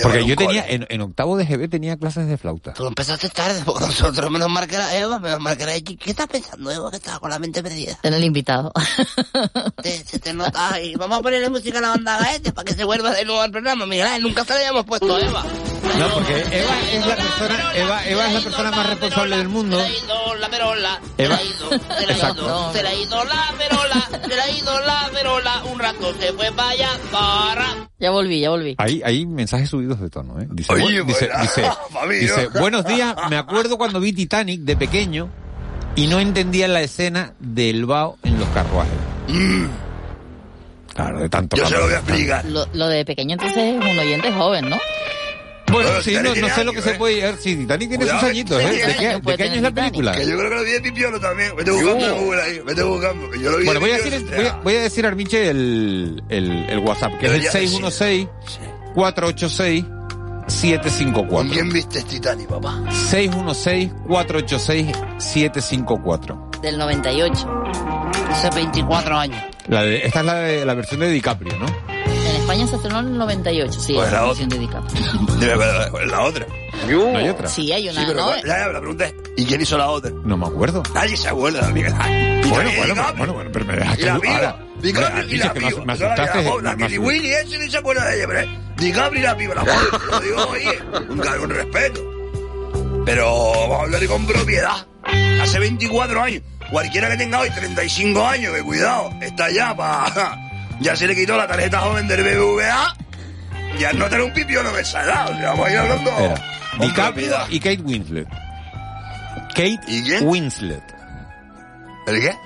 Porque 0.02 0.26
yo 0.26 0.36
tenía, 0.36 0.64
en, 0.68 0.86
en 0.88 1.00
octavo 1.00 1.36
de 1.36 1.44
GB 1.46 1.68
tenía 1.70 1.96
clases 1.96 2.26
de 2.26 2.36
flauta. 2.36 2.72
Tú 2.74 2.86
empezaste 2.86 3.28
tarde, 3.28 3.62
porque 3.64 3.86
nosotros 3.86 4.30
menos 4.30 4.48
mal 4.50 4.66
que 4.66 4.74
era 4.74 4.96
Eva, 4.96 5.18
menos 5.20 5.40
mal 5.40 5.56
que 5.56 5.62
era 5.62 5.74
Chiqui. 5.74 5.96
¿Qué 5.96 6.10
estás 6.10 6.26
pensando, 6.26 6.70
Eva, 6.70 6.90
que 6.90 6.96
estaba 6.96 7.20
con 7.20 7.30
la 7.30 7.38
mente 7.38 7.62
perdida? 7.62 7.98
En 8.02 8.14
el 8.14 8.24
invitado. 8.24 8.72
Te- 9.82 10.04
se 10.04 10.18
te 10.18 10.32
nota 10.34 10.74
ahí. 10.74 10.94
Vamos 10.96 11.18
a 11.18 11.22
ponerle 11.22 11.48
música 11.50 11.78
a 11.78 11.82
la 11.82 11.88
banda 11.90 12.18
Gaete 12.18 12.52
para 12.52 12.64
que 12.64 12.74
se 12.74 12.84
vuelva 12.84 13.12
de 13.12 13.24
nuevo 13.24 13.40
al 13.40 13.50
programa. 13.50 13.86
Miguel, 13.86 14.06
Ángel, 14.08 14.22
nunca 14.24 14.44
se 14.44 14.54
le 14.54 14.58
habíamos 14.60 14.84
puesto 14.86 15.18
Eva. 15.18 15.44
No, 15.98 16.08
porque 16.12 16.40
Eva 16.40 16.74
es 16.92 17.06
la 17.06 17.16
persona, 17.16 17.72
Eva, 17.74 18.04
Eva 18.06 18.26
es 18.26 18.34
la 18.34 18.40
persona 18.40 18.70
más 18.72 18.86
responsable 18.88 19.36
del 19.38 19.48
mundo. 19.48 19.78
Se 19.78 19.82
la 19.84 19.88
ha 19.88 20.04
ido 20.04 20.34
la 20.40 20.48
perola, 20.48 21.00
se 21.16 21.28
la 21.28 21.36
ha 21.36 21.42
ido, 21.42 21.70
se 21.70 21.78
la 21.88 21.94
ha 21.96 22.02
Exacto. 22.12 22.42
ido, 22.44 22.72
se 22.72 22.82
la 22.82 22.88
ha 22.90 22.94
ido 22.94 23.24
la 23.24 23.54
perola, 23.58 24.08
se 24.28 24.36
la 24.36 24.42
ha 24.42 24.50
ido 24.50 24.80
la 24.80 25.10
perola, 25.12 25.62
un 25.72 25.78
rato 25.78 26.14
se 26.18 26.32
fue 26.32 26.50
vaya 26.50 26.88
para... 27.12 27.88
Ya 28.00 28.10
volví, 28.10 28.40
ya 28.40 28.50
volví. 28.50 28.74
Hay, 28.78 29.02
hay 29.04 29.24
mensajes 29.24 29.70
subidos 29.70 30.00
de 30.00 30.10
tono, 30.10 30.40
¿eh? 30.40 30.48
Dice, 30.50 30.72
Oye, 30.72 31.02
bu- 31.02 31.06
dice, 31.06 31.30
dice, 31.40 31.62
dice, 32.20 32.48
¿no? 32.52 32.60
buenos 32.60 32.84
días, 32.86 33.14
me 33.30 33.36
acuerdo 33.36 33.78
cuando 33.78 34.00
vi 34.00 34.12
Titanic 34.12 34.62
de 34.62 34.76
pequeño 34.76 35.30
y 35.94 36.08
no 36.08 36.18
entendía 36.18 36.66
la 36.66 36.80
escena 36.82 37.34
del 37.38 37.86
Bao 37.86 38.18
en 38.24 38.38
los 38.38 38.48
carruajes. 38.48 38.92
Claro, 40.94 41.20
de 41.20 41.28
tanto. 41.28 41.56
Mm. 41.56 41.60
Yo 41.60 41.66
se 41.66 41.76
lo 41.76 41.84
voy 41.84 41.94
a 41.94 41.98
explicar. 41.98 42.44
Lo, 42.46 42.66
lo 42.72 42.86
de 42.88 43.04
pequeño 43.04 43.34
entonces 43.34 43.56
es 43.58 43.74
un 43.76 43.98
oyente 43.98 44.32
joven, 44.32 44.70
¿no? 44.70 44.76
Bueno, 45.74 45.88
Bueno, 45.90 46.02
sí, 46.02 46.14
no, 46.14 46.22
no 46.22 46.54
sé 46.54 46.64
lo 46.64 46.72
que 46.72 46.78
años, 46.78 46.84
se 46.84 46.90
¿eh? 46.90 46.94
puede 46.94 47.22
ver. 47.22 47.36
Sí, 47.36 47.56
Titanic 47.56 47.88
tiene 47.88 48.04
Cuidado, 48.04 48.20
sus 48.20 48.28
añitos, 48.28 48.60
¿eh? 48.62 48.66
tiene 48.70 48.86
¿De 48.86 48.94
qué, 48.96 49.06
años, 49.08 49.22
de 49.22 49.36
qué 49.36 49.42
año 49.42 49.54
es 49.54 49.62
la 49.62 49.70
película? 49.72 50.12
Que 50.12 50.26
yo 50.26 50.36
creo 50.38 50.50
que 50.50 50.56
lo 50.56 50.64
vi 50.64 50.70
de 50.70 50.80
Pipiolo 50.80 51.20
también. 51.20 51.56
Vete 51.56 51.70
buscando 51.70 52.06
en 52.06 52.18
Google 52.24 52.42
ahí, 52.42 52.58
vete 52.64 52.82
buscando. 52.82 53.34
yo 53.34 53.50
lo 53.50 53.58
vi 53.58 53.64
Bueno, 53.64 53.80
de 53.80 53.86
voy 53.86 53.90
a 53.90 53.96
Pipiolo, 54.02 54.16
decir, 54.20 54.36
voy 54.36 54.46
a, 54.46 54.52
voy 54.56 54.74
a 54.76 54.80
decir 54.82 55.04
a 55.04 55.08
Armiche 55.08 55.50
el, 55.50 56.22
el, 56.28 56.66
el 56.70 56.78
WhatsApp, 56.78 57.18
que 57.18 57.26
es 57.26 57.32
el 57.32 57.40
Debería 57.42 57.50
decir. 57.52 57.68
616 57.68 58.28
486 58.94 59.84
¿Con 59.84 60.50
754. 60.50 61.50
quién 61.52 61.70
viste 61.70 62.02
Titanic, 62.02 62.48
papá? 62.48 62.82
616 63.10 63.90
486 64.06 64.96
754. 65.18 66.50
Del 66.62 66.78
98. 66.78 67.64
Hace 68.30 68.50
24 68.50 69.16
años. 69.18 69.42
La 69.68 69.82
de, 69.82 70.04
esta 70.06 70.20
es 70.20 70.26
la 70.26 70.34
de 70.36 70.64
la 70.64 70.74
versión 70.74 71.00
de 71.00 71.08
DiCaprio, 71.08 71.56
¿no? 71.58 71.66
España 72.54 72.66
se 72.70 72.76
estrenó 72.76 73.00
en 73.00 73.06
el 73.08 73.18
98, 73.18 73.80
sí, 73.80 73.92
Pues 73.94 74.06
es 74.06 74.12
la 74.12 74.20
la 74.20 74.26
otra. 74.26 74.46
de 74.46 74.58
DiCaprio. 74.58 75.02
Dime, 75.40 75.52
pero, 75.58 75.90
¿cuál 75.90 76.04
es 76.04 76.10
la 76.10 76.20
otra? 76.22 76.46
¿No 76.88 77.16
hay 77.18 77.28
otra? 77.28 77.48
Sí, 77.48 77.72
hay 77.72 77.88
una, 77.88 78.00
Sí, 78.00 78.06
pero 78.08 78.20
¿no? 78.20 78.26
¿cuál- 78.26 78.42
ya, 78.44 78.58
ya, 78.58 78.66
la 78.68 78.78
pregunta 78.80 79.04
es, 79.06 79.14
¿y 79.36 79.44
quién 79.46 79.60
hizo 79.60 79.78
la 79.78 79.90
otra? 79.90 80.10
No 80.24 80.36
me 80.36 80.46
acuerdo. 80.46 80.82
Nadie 80.94 81.16
se 81.16 81.28
acuerda. 81.28 81.68
Y 81.68 81.72
Bueno, 82.48 82.70
bueno, 82.76 82.94
bueno, 83.16 83.32
bueno, 83.32 83.50
pero 83.52 83.64
me 83.64 83.76
dejaste 83.76 84.02
Y 84.02 84.04
la 84.04 84.12
ahora. 84.14 84.58
DiCaprio 84.80 85.24
y 85.28 85.36
la 85.38 85.54
me 85.54 85.92
asustaste, 85.94 86.44
la- 86.44 86.62
La 86.62 86.70
asusté. 86.72 86.98
Willy, 86.98 87.32
ese 87.32 87.58
ni 87.58 87.70
se 87.70 87.78
acuerda 87.78 88.04
de 88.06 88.16
ella, 88.18 88.26
pero 88.28 88.48
DiCaprio 88.76 89.20
y 89.20 89.22
la 89.24 89.36
piba. 89.36 89.54
La 89.54 89.64
lo 89.64 90.20
digo, 90.20 90.46
oye, 90.50 90.78
un, 91.10 91.18
con 91.18 91.50
respeto. 91.50 92.00
Pero 93.06 93.50
vamos 93.52 93.78
a 93.78 93.82
hablar 93.82 94.06
con 94.06 94.26
propiedad. 94.26 94.86
Hace 95.42 95.58
24 95.58 96.22
años. 96.22 96.42
Cualquiera 96.70 97.10
que 97.10 97.16
tenga 97.16 97.40
hoy 97.40 97.50
35 97.50 98.26
años, 98.26 98.54
que 98.54 98.62
cuidado, 98.62 99.10
está 99.20 99.50
ya 99.50 99.74
para... 99.76 100.43
Ya 100.84 100.94
se 100.94 101.06
le 101.06 101.14
quitó 101.16 101.34
la 101.34 101.48
tarjeta 101.48 101.80
joven 101.80 102.06
del 102.06 102.22
BBVA. 102.22 102.94
Ya 103.78 103.94
no 103.94 104.04
tener 104.04 104.20
un 104.20 104.34
pipiolo 104.34 104.70
de 104.70 104.82
esa 104.82 105.02
edad. 105.02 105.30
O 105.30 105.34
sea, 105.34 105.50
vamos 105.52 105.66
a 105.66 105.72
ir 105.72 105.78
hablando 105.78 106.10
DiCaprio 106.78 107.36
y 107.48 107.58
Kate 107.58 107.82
Winslet. 107.82 108.28
Kate 109.48 109.80
¿Y 109.88 110.02
quién? 110.02 110.28
Winslet. 110.28 110.82
¿El 112.06 112.20
qué? 112.20 112.36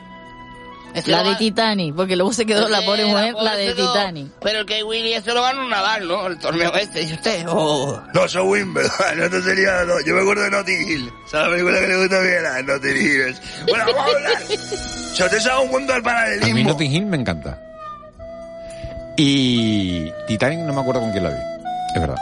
La 1.06 1.24
de 1.24 1.34
Titanic, 1.34 1.94
porque 1.96 2.14
luego 2.14 2.32
se 2.32 2.46
quedó 2.46 2.68
la 2.68 2.80
pobre 2.82 3.06
mujer, 3.06 3.34
la 3.34 3.56
de 3.56 3.74
Titanic. 3.74 4.28
Pero 4.40 4.60
el 4.60 4.66
que 4.66 4.84
Willy 4.84 5.14
eso 5.14 5.34
lo 5.34 5.42
ganó 5.42 5.68
Nadal, 5.68 6.06
¿no? 6.06 6.28
El 6.28 6.38
torneo 6.38 6.72
este, 6.74 7.02
¿y 7.02 7.12
usted? 7.12 7.44
Oh. 7.48 8.00
No, 8.14 8.24
es 8.24 8.36
Wimbledon, 8.36 8.90
no 9.16 9.24
esto 9.24 9.42
sería... 9.42 9.84
no, 9.84 9.94
yo 10.06 10.14
me 10.14 10.22
acuerdo 10.22 10.44
de 10.44 10.50
Notting 10.50 10.88
Hill. 10.88 11.12
¿Sabes 11.26 11.46
la 11.46 11.50
película 11.50 11.80
que 11.80 11.86
le 11.88 11.96
gusta 11.98 12.20
bien? 12.20 12.42
La 12.42 12.54
de 12.54 12.62
Notting 12.62 12.96
Hill. 12.96 13.36
Bueno, 13.68 13.84
vamos 13.86 14.00
a 14.00 14.16
hablar. 14.16 14.42
Yo 15.14 15.28
te 15.28 15.50
hago 15.50 15.62
un 15.62 15.68
cuento 15.68 15.92
del 15.92 16.00
A 16.00 16.04
mí 16.04 16.04
paralelismo. 16.04 16.70
Notting 16.70 16.92
Hill 16.92 17.06
me 17.06 17.16
encanta. 17.16 17.67
Y 19.20 20.12
Titanic 20.28 20.60
no 20.60 20.72
me 20.72 20.80
acuerdo 20.80 21.00
con 21.00 21.10
quién 21.10 21.24
la 21.24 21.30
vi. 21.30 21.36
Es 21.94 22.00
verdad. 22.00 22.16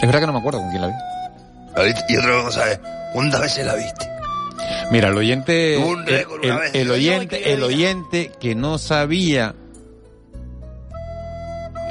Es 0.00 0.06
verdad 0.06 0.20
que 0.20 0.26
no 0.28 0.32
me 0.32 0.38
acuerdo 0.38 0.60
con 0.60 0.70
quién 0.70 0.82
la 0.82 0.88
vi. 0.88 0.94
Y 2.08 2.16
otra 2.16 2.42
cosa 2.44 2.70
es, 2.70 2.80
¿cuántas 3.12 3.40
veces 3.40 3.66
la 3.66 3.74
viste? 3.74 4.08
Mira, 4.92 5.08
el 5.08 5.16
oyente, 5.16 5.74
el, 5.74 5.98
el- 6.08 6.56
vez. 6.58 6.74
el 6.74 6.90
oyente, 6.90 7.52
el 7.52 7.62
oyente 7.62 8.32
que 8.38 8.54
no 8.54 8.78
sabía 8.78 9.54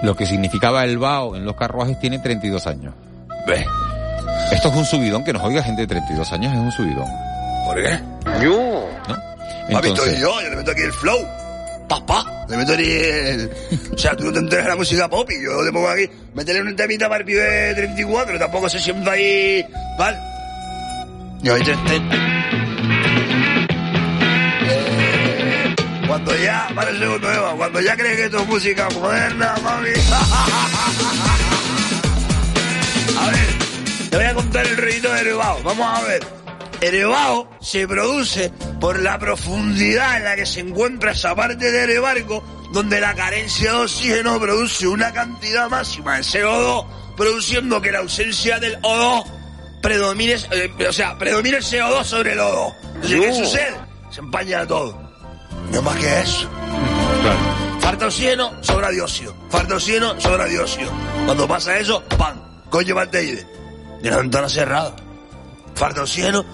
lo 0.01 0.15
que 0.15 0.25
significaba 0.25 0.85
el 0.85 0.97
vaho 0.97 1.35
en 1.35 1.43
los 1.43 1.55
carruajes 1.55 1.99
tiene 1.99 2.19
32 2.19 2.67
años. 2.67 2.93
Ve. 3.45 3.65
Esto 4.51 4.69
es 4.69 4.75
un 4.75 4.85
subidón, 4.85 5.25
que 5.25 5.33
nos 5.33 5.43
oiga 5.43 5.61
gente 5.61 5.81
de 5.81 5.87
32 5.87 6.31
años 6.31 6.53
es 6.53 6.59
un 6.59 6.71
subidón. 6.71 7.07
¿Por 7.65 7.83
qué? 7.83 7.99
Yo. 8.41 8.87
¿No? 9.09 9.15
Papi, 9.15 9.89
estoy 9.89 9.89
Entonces, 9.89 10.19
yo, 10.19 10.41
yo 10.41 10.49
le 10.49 10.55
meto 10.55 10.71
aquí 10.71 10.81
el 10.81 10.93
flow. 10.93 11.27
Papá, 11.87 12.45
le 12.49 12.57
meto 12.57 12.73
aquí 12.73 12.83
el... 12.83 13.49
O 13.93 13.97
sea, 13.97 14.15
tú 14.15 14.25
no 14.25 14.33
te 14.33 14.39
enteras 14.39 14.65
de 14.65 14.69
la 14.71 14.75
música 14.75 15.09
pop 15.09 15.29
y 15.31 15.41
yo 15.43 15.63
le 15.63 15.71
pongo 15.71 15.87
aquí, 15.87 16.09
métele 16.33 16.61
un 16.61 16.75
temita 16.75 17.07
para 17.07 17.19
el 17.19 17.25
pibe 17.25 17.41
de 17.41 17.75
34, 17.75 18.37
tampoco 18.37 18.67
se 18.69 18.79
sienta 18.79 19.11
ahí... 19.11 19.65
¿Vale? 19.97 20.17
Y 21.43 21.49
ahorita 21.49 21.71
este... 21.71 21.95
Eh, 24.69 25.75
Cuando 26.07 26.35
ya, 26.35 26.67
para 26.75 26.91
el 26.91 26.99
segundo 26.99 27.31
Eva, 27.31 27.53
cuando 27.55 27.79
ya 27.81 27.95
crees 27.95 28.17
que 28.17 28.25
esto 28.25 28.39
es 28.39 28.47
música 28.47 28.89
moderna, 28.89 29.55
mami. 29.63 29.89
A 33.19 33.29
ver, 33.31 33.47
te 34.09 34.17
voy 34.17 34.25
a 34.25 34.33
contar 34.33 34.67
el 34.67 34.77
ruido 34.77 35.15
Ebao. 35.15 35.63
Vamos 35.63 35.99
a 35.99 36.03
ver. 36.03 36.36
El 36.81 36.95
Ebao 36.95 37.49
se 37.59 37.87
produce 37.87 38.51
por 38.79 38.99
la 38.99 39.17
profundidad 39.17 40.17
en 40.17 40.23
la 40.23 40.35
que 40.35 40.45
se 40.45 40.59
encuentra 40.59 41.11
esa 41.11 41.35
parte 41.35 41.71
del 41.71 41.99
barco 42.01 42.43
donde 42.71 42.99
la 42.99 43.15
carencia 43.15 43.71
de 43.71 43.77
oxígeno 43.77 44.39
produce 44.39 44.87
una 44.87 45.11
cantidad 45.11 45.69
máxima 45.69 46.17
de 46.17 46.23
CO2, 46.23 46.85
produciendo 47.15 47.81
que 47.81 47.91
la 47.91 47.99
ausencia 47.99 48.59
del 48.59 48.79
O2 48.81 49.25
predomine, 49.81 50.35
eh, 50.51 50.87
o 50.87 50.93
sea, 50.93 51.17
predomine 51.17 51.57
el 51.57 51.63
CO2 51.63 52.03
sobre 52.03 52.33
el 52.33 52.39
O2. 52.39 52.73
Entonces, 52.95 53.21
¿qué 53.21 53.33
sucede? 53.33 53.77
Se 54.11 54.19
empaña 54.19 54.67
todo. 54.67 54.99
No 55.71 55.81
más 55.81 55.95
que 55.97 56.21
eso. 56.21 56.49
claro. 57.21 57.67
Falta 57.79 58.07
oxígeno, 58.07 58.63
sobra 58.63 58.89
dióxido. 58.89 59.33
Falta 59.49 59.75
oxígeno, 59.75 60.19
sobra 60.19 60.45
dióxido. 60.45 60.91
Cuando 61.25 61.47
pasa 61.47 61.77
eso, 61.77 62.03
¡pam! 62.17 62.37
Coño 62.69 62.95
Valdeide. 62.95 63.47
De 64.01 64.11
la 64.11 64.17
ventana 64.17 64.49
cerrada. 64.49 64.93
Falta 65.73 66.01
oxígeno. 66.01 66.45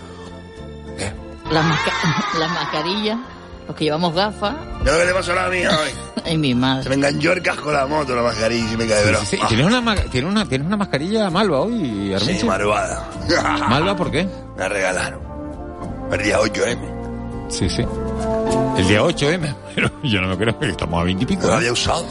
Las, 1.54 1.66
masca- 1.66 2.40
las 2.40 2.50
mascarillas. 2.54 3.18
Los 3.68 3.76
que 3.78 3.86
llevamos 3.86 4.14
gafas. 4.14 4.56
¿De 4.84 4.92
lo 4.92 4.98
que 4.98 5.06
le 5.06 5.14
pasó 5.14 5.32
a 5.32 5.36
la 5.36 5.50
mía 5.50 5.70
hoy? 5.72 5.90
Ay, 6.26 6.38
mi 6.38 6.54
madre. 6.54 6.84
Se 6.84 6.90
me 6.90 6.96
enganchó 6.96 7.32
el 7.34 7.42
casco 7.42 7.70
de 7.72 7.78
la 7.78 7.86
moto, 7.88 8.14
la 8.16 8.22
mascarilla, 8.24 8.66
y 8.66 8.68
se 8.70 8.78
me 8.78 8.88
cae 8.88 9.04
de 9.04 9.10
broma. 9.12 9.26
Sí, 9.26 9.38
sí. 9.38 9.44
¿Tienes, 9.48 9.66
una, 9.68 9.96
tienes, 10.10 10.30
una, 10.32 10.46
¿Tienes 10.46 10.68
una 10.68 10.78
mascarilla 10.78 11.30
malva 11.30 11.62
hoy, 11.62 12.14
Armiche? 12.14 12.40
Sí, 12.40 12.46
malvada. 12.46 13.08
¿Malva 13.70 13.96
por 13.96 14.12
qué? 14.12 14.28
Me 14.58 14.68
regalaron. 14.70 15.22
El 16.12 16.22
día 16.24 16.40
8M. 16.40 17.50
Sí, 17.50 17.70
sí. 17.70 17.86
El 18.78 18.88
día 18.88 19.02
8M, 19.02 19.56
pero 19.76 19.92
yo 20.04 20.22
no 20.22 20.28
me 20.30 20.38
creo 20.38 20.58
que 20.60 20.70
estamos 20.70 21.00
a 21.00 21.04
20 21.04 21.24
y 21.24 21.26
pico. 21.28 21.42
No 21.44 21.48
la 21.50 21.54
¿eh? 21.54 21.58
había 21.58 21.72
usado. 21.74 22.06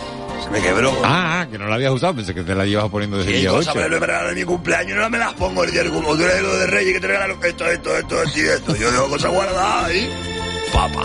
Se 0.45 0.51
me 0.51 0.61
quebró. 0.61 0.93
Ah, 1.05 1.47
que 1.51 1.59
no 1.59 1.67
la 1.67 1.75
habías 1.77 1.93
usado, 1.93 2.15
pensé 2.15 2.35
que 2.35 2.43
te 2.43 2.55
la 2.55 2.65
llevas 2.65 2.89
poniendo 2.91 3.19
desde 3.19 3.35
el 3.35 3.41
día 3.41 3.51
cosa, 3.51 3.73
8. 3.73 3.81
pero 4.01 4.01
me 4.27 4.35
mi 4.35 4.45
cumpleaños, 4.45 4.97
no 4.99 5.11
me 5.11 5.19
las 5.19 5.33
pongo 5.35 5.65
el 5.65 5.71
día 5.71 5.83
del 5.83 5.93
cumpleaños. 5.93 6.19
Tú 6.19 6.25
eres 6.25 6.43
lo 6.43 6.57
de 6.57 6.67
Reyes 6.67 6.95
que 6.95 7.01
te 7.01 7.07
regalan 7.07 7.31
esto, 7.43 7.67
esto, 7.67 7.97
esto, 7.97 8.23
esto 8.23 8.39
y 8.39 8.43
esto. 8.43 8.77
Yo 8.77 8.91
dejo 8.91 9.09
cosas 9.09 9.33
guardadas 9.33 9.85
ahí. 9.85 10.11
Papa. 10.73 11.03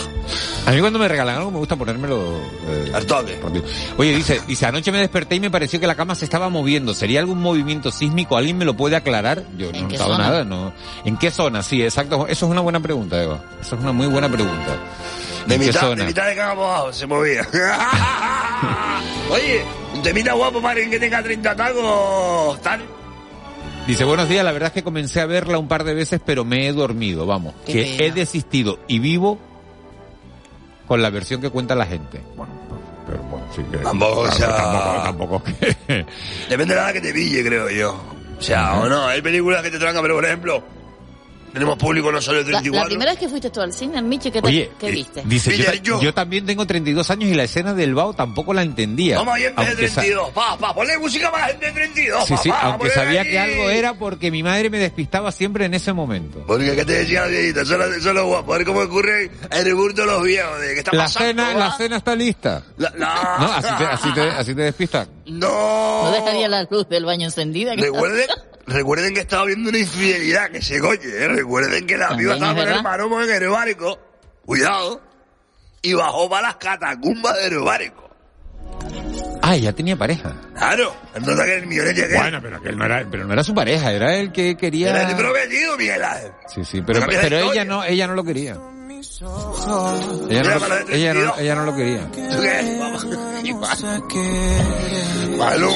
A 0.65 0.71
mí 0.71 0.79
cuando 0.81 0.99
me 0.99 1.07
regalan 1.07 1.37
algo 1.37 1.51
me 1.51 1.59
gusta 1.59 1.75
ponérmelo... 1.77 2.41
Eh, 2.67 2.91
Al 2.93 3.05
toque. 3.05 3.39
Oye, 3.97 4.13
dice, 4.15 4.41
dice, 4.47 4.65
anoche 4.65 4.91
me 4.91 4.97
desperté 4.99 5.35
y 5.35 5.39
me 5.39 5.49
pareció 5.49 5.79
que 5.79 5.87
la 5.87 5.95
cama 5.95 6.13
se 6.13 6.25
estaba 6.25 6.49
moviendo. 6.49 6.93
¿Sería 6.93 7.21
algún 7.21 7.39
movimiento 7.41 7.89
sísmico? 7.91 8.35
¿Alguien 8.35 8.57
me 8.57 8.65
lo 8.65 8.75
puede 8.75 8.97
aclarar? 8.97 9.43
Yo 9.57 9.71
no 9.71 9.77
he 9.77 9.81
notado 9.83 10.11
zona? 10.11 10.17
nada, 10.25 10.43
no. 10.43 10.73
¿En 11.05 11.15
qué 11.17 11.31
zona? 11.31 11.63
Sí, 11.63 11.81
exacto. 11.81 12.27
Eso 12.27 12.45
es 12.45 12.51
una 12.51 12.59
buena 12.61 12.81
pregunta, 12.81 13.21
Eva. 13.21 13.41
Eso 13.61 13.75
es 13.75 13.81
una 13.81 13.93
muy 13.93 14.07
buena 14.07 14.27
pregunta. 14.29 14.75
De 15.47 15.55
¿En 15.55 15.61
qué 15.61 15.67
mitad, 15.67 15.79
zona? 15.79 16.01
de 16.03 16.07
mitad 16.09 16.27
de 16.27 16.35
cama 16.35 16.51
abajo 16.51 16.91
se 16.91 17.07
movía. 17.07 17.47
Oye, 19.31 19.61
un 19.93 20.01
temita 20.01 20.33
guapo 20.33 20.61
para 20.61 20.73
alguien 20.73 20.89
que 20.89 20.99
tenga 20.99 21.21
30 21.21 21.55
tacos, 21.55 22.61
tal. 22.61 22.81
Dice, 23.85 24.03
buenos 24.03 24.27
días, 24.29 24.43
la 24.43 24.51
verdad 24.51 24.67
es 24.67 24.73
que 24.73 24.83
comencé 24.83 25.21
a 25.21 25.25
verla 25.25 25.57
un 25.57 25.67
par 25.67 25.83
de 25.83 25.93
veces, 25.93 26.19
pero 26.25 26.43
me 26.45 26.67
he 26.67 26.73
dormido, 26.73 27.25
vamos. 27.25 27.53
Qué 27.65 27.73
que 27.73 27.81
pena. 27.83 28.03
he 28.03 28.11
desistido 28.11 28.79
y 28.87 28.99
vivo 28.99 29.39
con 30.87 31.01
la 31.01 31.09
versión 31.09 31.41
que 31.41 31.49
cuenta 31.49 31.75
la 31.75 31.85
gente. 31.85 32.21
Bueno, 32.35 32.53
pero 33.05 33.19
bueno, 33.23 33.45
sí 33.55 33.61
que... 33.71 33.77
Tampoco, 33.77 34.21
o 34.21 34.31
sea- 34.31 34.55
Tampoco, 34.55 35.03
tampoco 35.03 35.43
que... 35.43 36.05
Depende 36.49 36.73
de 36.73 36.79
la 36.81 36.85
edad 36.89 36.93
que 36.93 37.01
te 37.01 37.13
pille, 37.13 37.43
creo 37.45 37.69
yo. 37.69 37.97
O 38.37 38.41
sea, 38.41 38.73
o 38.79 38.87
no, 38.89 39.05
hay 39.07 39.21
películas 39.21 39.61
que 39.61 39.71
te 39.71 39.79
trancan, 39.79 40.01
pero 40.01 40.15
por 40.15 40.25
ejemplo, 40.25 40.63
tenemos 41.53 41.77
público 41.77 42.11
no 42.11 42.21
solo 42.21 42.43
de 42.43 42.51
La, 42.51 42.59
34. 42.59 42.83
la 42.83 42.87
primera 42.89 43.11
vez 43.11 43.19
que 43.19 43.29
fuiste 43.29 43.49
tú 43.49 43.61
al 43.61 43.73
cine, 43.73 44.01
Michi, 44.01 44.29
¿qué, 44.31 44.41
te- 44.41 44.47
Oye, 44.47 44.71
qué 44.79 44.87
eh, 44.87 44.91
viste? 44.91 45.23
dice, 45.25 45.51
yo, 45.51 45.57
Mira, 45.57 45.75
yo- 45.75 46.01
yo 46.01 46.13
también 46.13 46.45
tengo 46.45 46.65
32 46.67 47.09
años 47.09 47.29
y 47.29 47.33
la 47.33 47.43
escena 47.43 47.73
del 47.73 47.95
Bao 47.95 48.13
tampoco 48.13 48.53
la 48.53 48.61
entendía. 48.61 49.17
Vamos 49.17 49.35
ahí 49.35 49.43
en 49.45 49.55
vez 49.55 49.65
de 49.65 49.71
Aunque 49.71 49.87
sa- 49.87 50.01
32. 50.01 50.29
Pa, 50.31 50.57
pa, 50.57 50.73
ponle 50.75 50.97
música 50.97 51.31
para 51.31 51.45
la 51.47 51.51
gente 51.53 51.65
de 51.67 51.71
32. 51.71 52.25
Sí, 52.25 52.33
pa, 52.33 52.41
sí, 52.41 52.49
pa, 52.49 52.61
aunque 52.61 52.89
sabía 52.91 53.21
ahí. 53.21 53.29
que 53.29 53.39
algo 53.39 53.69
era 53.69 53.93
porque 53.95 54.31
mi 54.31 54.43
madre 54.43 54.69
me 54.69 54.77
despistaba 54.79 55.31
siempre 55.31 55.65
en 55.65 55.73
ese 55.73 55.93
momento. 55.93 56.43
Porque, 56.45 56.75
¿qué 56.75 56.85
te 56.85 56.93
decía 56.93 57.21
la 57.21 57.27
viejita? 57.27 57.61
Eso 57.61 57.81
es 57.83 57.97
eso 57.97 58.09
es 58.09 58.15
lo 58.15 58.25
guapo. 58.27 58.53
A 58.53 58.57
ver 58.57 58.65
cómo 58.67 58.79
ocurre 58.81 59.31
el 59.51 59.73
burto 59.75 60.01
de 60.01 60.07
los 60.07 60.23
viejos. 60.23 60.59
De, 60.59 60.73
¿Qué 60.73 60.79
está 60.79 60.91
La 60.95 61.03
pasando? 61.03 61.27
cena, 61.43 61.53
la 61.53 61.77
cena 61.77 61.97
está 61.97 62.15
lista. 62.15 62.63
La- 62.77 62.91
No, 62.97 63.05
así 63.53 63.67
te, 63.77 63.83
así 63.85 64.13
te, 64.13 64.21
así 64.21 64.55
te 64.55 64.61
despistan. 64.61 65.07
No. 65.25 66.03
¿No 66.03 66.11
dejaría 66.11 66.47
la 66.47 66.63
luz 66.69 66.87
del 66.89 67.05
baño 67.05 67.25
encendida? 67.25 67.73
Recuerden, 67.75 68.27
recuerden 68.67 69.13
que 69.13 69.21
estaba 69.21 69.45
viendo 69.45 69.69
una 69.69 69.79
infidelidad 69.79 70.51
que 70.51 70.61
se 70.61 70.79
coche, 70.79 71.23
¿eh? 71.23 71.27
Recuerden 71.27 71.87
que 71.87 71.97
la 71.97 72.15
piba 72.15 72.35
estaba 72.35 72.59
es 72.59 72.65
con 72.65 72.73
el 72.75 72.83
maromo 72.83 73.21
en 73.21 73.31
el 73.31 73.49
barco. 73.49 73.99
Cuidado. 74.45 75.01
Y 75.81 75.93
bajó 75.93 76.29
para 76.29 76.47
las 76.47 76.55
catacumbas 76.57 77.35
del 77.41 77.59
barco. 77.59 78.03
Ah, 79.41 79.55
ya 79.55 79.71
tenía 79.71 79.95
pareja. 79.95 80.35
Claro. 80.55 80.93
Entonces 81.15 81.45
que 81.45 81.55
el 81.55 81.67
millonete 81.67 82.07
que 82.07 82.17
Bueno, 82.17 82.39
pero 82.41 82.61
que 82.61 82.69
él 82.69 82.77
no 82.77 82.85
era, 82.85 83.07
pero 83.09 83.25
no 83.25 83.33
era 83.33 83.43
su 83.43 83.53
pareja, 83.53 83.93
era 83.93 84.17
el 84.17 84.31
que 84.31 84.57
quería. 84.57 84.89
era 84.89 85.09
el 85.09 85.15
prometido, 85.15 85.77
Miguel 85.77 86.03
Ángel. 86.03 86.31
Sí, 86.53 86.65
sí, 86.65 86.81
pero, 86.81 86.99
ella 87.09 87.63
no, 87.63 87.83
ella 87.83 88.07
no 88.07 88.15
lo 88.15 88.23
quería. 88.25 88.57
Ella 90.29 90.43
no, 90.43 90.59
lo, 90.59 90.69
ella, 90.89 91.13
no, 91.13 91.25
32. 91.29 91.39
ella 91.39 91.55
no 91.55 91.65
lo 91.65 91.75
quería. 91.75 92.11
¿Tú 92.11 92.41
qué? 92.41 92.77
Vamos. 92.79 93.05
Malú. 95.37 95.71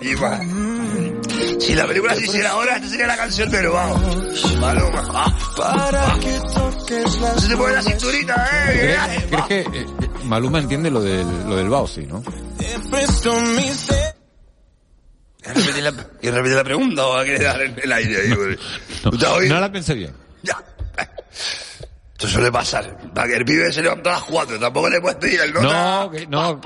Igual. 0.00 0.40
Si 1.58 1.74
la 1.74 1.86
película 1.86 2.14
se 2.14 2.24
hiciera 2.24 2.50
ahora, 2.50 2.76
esta 2.76 2.88
sería 2.88 3.06
la 3.06 3.16
canción 3.16 3.50
del 3.50 3.68
Bao. 3.68 3.98
Maluma. 4.60 5.02
Ah, 5.14 5.90
ah. 5.94 6.18
Se 7.38 7.48
te 7.48 7.56
pone 7.56 7.74
la 7.74 7.82
cinturita, 7.82 8.48
eh. 8.70 8.96
¿Crees, 9.28 9.44
que 9.46 9.60
eh, 9.60 9.66
eh, 9.74 9.86
Maluma 10.24 10.58
entiende 10.58 10.90
lo 10.90 11.00
del, 11.02 11.26
lo 11.48 11.56
del 11.56 11.68
Bao, 11.68 11.86
sí, 11.86 12.06
no? 12.06 12.22
¿Quieres 15.42 15.82
la, 15.82 15.92
¿quieres 16.20 16.34
repetir 16.36 16.56
la 16.56 16.64
pregunta 16.64 17.06
o 17.06 17.16
la 17.16 17.24
quieres 17.24 17.42
dar 17.42 17.60
el 17.60 17.92
aire? 17.92 18.56
No, 19.48 19.60
la 19.60 19.72
pensé 19.72 19.94
bien. 19.94 20.14
Ya. 20.42 20.56
Esto 22.12 22.28
suele 22.28 22.52
pasar. 22.52 22.96
Para 23.12 23.26
que 23.26 23.36
el 23.36 23.44
pibe 23.44 23.72
se 23.72 23.82
levantó 23.82 24.10
a 24.10 24.12
las 24.14 24.22
cuatro. 24.22 24.58
Tampoco 24.60 24.88
le 24.88 25.00
puedes 25.00 25.18
pedir 25.18 25.40
el 25.40 25.52
nota. 25.52 26.04
No, 26.04 26.10
que- 26.10 26.26
no. 26.28 26.60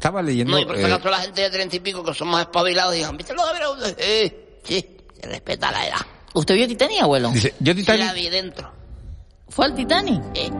Estaba 0.00 0.22
leyendo. 0.22 0.52
No, 0.54 0.58
y 0.58 0.64
por 0.64 0.76
si 0.76 0.82
eh, 0.82 0.86
acaso 0.86 1.10
la 1.10 1.18
gente 1.18 1.42
de 1.42 1.50
treinta 1.50 1.76
y 1.76 1.80
pico 1.80 2.02
que 2.02 2.14
son 2.14 2.28
más 2.28 2.40
espabilados 2.40 2.94
digan, 2.94 3.18
¿viste 3.18 3.34
lo 3.34 3.42
de? 3.76 3.94
Eh, 3.98 4.58
sí, 4.64 4.96
se 5.20 5.28
respeta 5.28 5.70
la 5.70 5.86
edad. 5.88 5.98
¿Usted 6.32 6.54
vio 6.54 6.66
Titanic, 6.66 7.02
abuelo? 7.02 7.28
dice, 7.30 7.52
yo 7.60 7.74
Sí 7.74 7.80
la 7.80 7.92
Titanic. 7.96 8.14
vi 8.14 8.30
dentro. 8.30 8.72
¿Fue 9.50 9.66
al 9.66 9.74
Titanic? 9.74 10.22
Eh, 10.34 10.50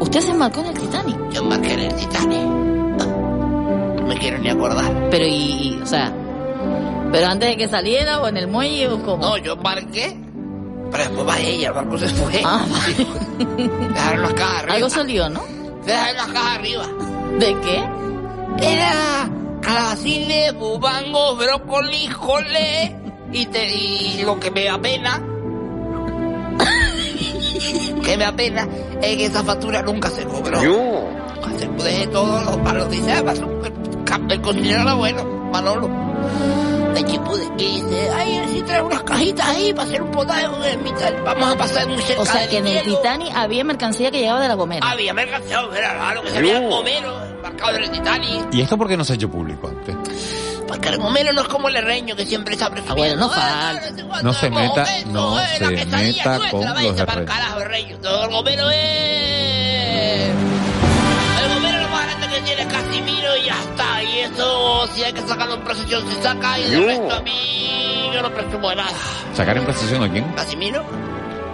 ¿Usted 0.00 0.20
se 0.20 0.30
embarcó 0.32 0.62
en 0.62 0.66
el 0.66 0.74
Titanic? 0.80 1.16
yo 1.30 1.42
embarqué 1.42 1.72
en 1.74 1.78
el 1.80 1.94
Titanic. 1.94 2.40
No 2.42 4.06
me 4.08 4.18
quiero 4.18 4.38
ni 4.38 4.48
acordar. 4.48 5.08
Pero 5.12 5.26
y, 5.26 5.30
y, 5.30 5.80
o 5.80 5.86
sea, 5.86 6.12
pero 7.12 7.26
antes 7.28 7.50
de 7.50 7.56
que 7.56 7.68
saliera 7.68 8.20
o 8.20 8.26
en 8.26 8.36
el 8.36 8.48
muelle 8.48 8.88
o 8.88 9.00
cómo? 9.00 9.18
No, 9.22 9.36
yo 9.36 9.52
embarqué, 9.52 10.16
pero 10.90 11.04
después 11.04 11.28
va 11.28 11.38
ella, 11.38 11.68
el 11.68 11.74
barco 11.74 11.98
se 11.98 12.08
fue. 12.08 12.42
Ah, 12.44 12.66
vale. 12.68 13.88
Dejaron 13.94 14.22
las 14.22 14.34
cajas 14.34 14.58
arriba. 14.58 14.74
Algo 14.74 14.90
salió, 14.90 15.28
¿no? 15.28 15.40
Dejaron 15.86 16.16
las 16.16 16.26
cajas 16.26 16.58
arriba. 16.58 16.86
¿De 17.38 17.60
qué? 17.60 17.84
Era 18.62 19.28
calabacines, 19.60 20.54
bubangos, 20.54 21.38
brócoli, 21.38 22.08
jole 22.08 22.96
y, 23.32 23.46
te, 23.46 23.66
y 23.74 24.22
lo 24.24 24.38
que 24.38 24.50
me 24.50 24.68
apena 24.68 25.22
que 28.04 28.16
me 28.16 28.24
apena 28.24 28.68
es 29.00 29.16
que 29.16 29.26
esa 29.26 29.42
factura 29.42 29.82
nunca 29.82 30.10
se 30.10 30.24
cobró. 30.24 30.60
Se 31.58 31.66
pude 31.68 32.06
todos 32.08 32.44
los 32.44 32.56
palos 32.58 32.90
dice, 32.90 33.12
"Ah, 33.12 33.34
el 34.28 34.40
cocinero 34.40 34.82
era 34.82 34.94
bueno, 34.94 35.24
Manolo. 35.52 35.88
De 36.94 37.04
Chipude. 37.04 37.46
Y 37.58 37.80
dice, 37.82 38.10
ay, 38.14 38.42
si 38.52 38.62
trae 38.62 38.82
unas 38.82 39.02
cajitas 39.02 39.46
ahí 39.46 39.72
para 39.72 39.88
hacer 39.88 40.02
un 40.02 40.10
potaje 40.10 40.46
con 40.46 40.64
el 40.64 40.78
mitad. 40.78 41.12
Vamos 41.24 41.52
a 41.52 41.56
pasar 41.56 41.86
muy 41.86 42.02
cerca 42.02 42.22
O 42.22 42.26
sea, 42.26 42.48
que 42.48 42.58
en 42.58 42.66
el 42.66 42.82
hielo". 42.82 42.96
Titanic 42.96 43.32
había 43.34 43.64
mercancía 43.64 44.10
que 44.10 44.18
llegaba 44.20 44.40
de 44.40 44.48
la 44.48 44.54
Gomera. 44.54 44.90
Había 44.90 45.14
mercancía, 45.14 45.62
era 45.76 45.94
raro 45.94 46.22
que 46.22 46.30
se 46.30 46.42
veía 46.42 46.60
gomero 46.60 47.21
embarcado 47.62 47.76
en 47.76 47.84
el 47.84 47.90
Titanic. 47.90 48.54
¿Y 48.54 48.60
esto 48.60 48.76
por 48.78 48.88
qué 48.88 48.96
no 48.96 49.04
se 49.04 49.12
ha 49.12 49.16
hecho 49.16 49.30
público 49.30 49.68
antes? 49.68 49.94
Porque 50.66 50.88
el 50.88 50.98
gomero 50.98 51.32
no 51.32 51.42
es 51.42 51.48
como 51.48 51.68
el 51.68 51.76
herreño 51.76 52.16
que 52.16 52.24
siempre 52.24 52.54
está 52.54 52.70
presumiendo. 52.70 53.24
Abuelo, 53.24 53.26
no 53.26 53.30
"Ah, 53.34 53.74
no 54.22 54.32
se 54.32 54.50
meta, 54.50 54.86
no 55.06 55.38
eh, 55.40 55.44
se 55.58 55.68
meta 55.86 56.38
con 56.50 56.60
los 56.64 56.98
herreños. 57.60 57.98
gomero 58.30 58.70
es... 58.70 60.30
El 61.42 61.54
gomero 61.54 61.82
lo 61.82 61.88
más 61.88 62.06
grande 62.06 62.28
que 62.36 62.40
tiene 62.42 62.62
es 62.62 62.68
Casimiro 62.68 63.36
y 63.36 63.44
ya 63.46 63.60
está. 63.60 64.02
Y 64.02 64.18
eso, 64.20 64.86
si 64.94 65.04
hay 65.04 65.12
que 65.12 65.20
sacarlo 65.22 65.54
en 65.56 65.60
procesión, 65.62 66.10
se 66.10 66.22
saca. 66.22 66.58
Y 66.58 66.62
el 66.74 66.84
resto 66.86 67.14
a 67.16 67.20
mí, 67.20 68.10
yo 68.14 68.22
no 68.22 68.30
presumo 68.32 68.70
de 68.70 68.76
nada. 68.76 68.90
¿Sacar 69.34 69.56
en 69.58 69.64
procesión 69.64 70.02
a 70.04 70.10
quién? 70.10 70.24
¿Casimiro? 70.32 70.84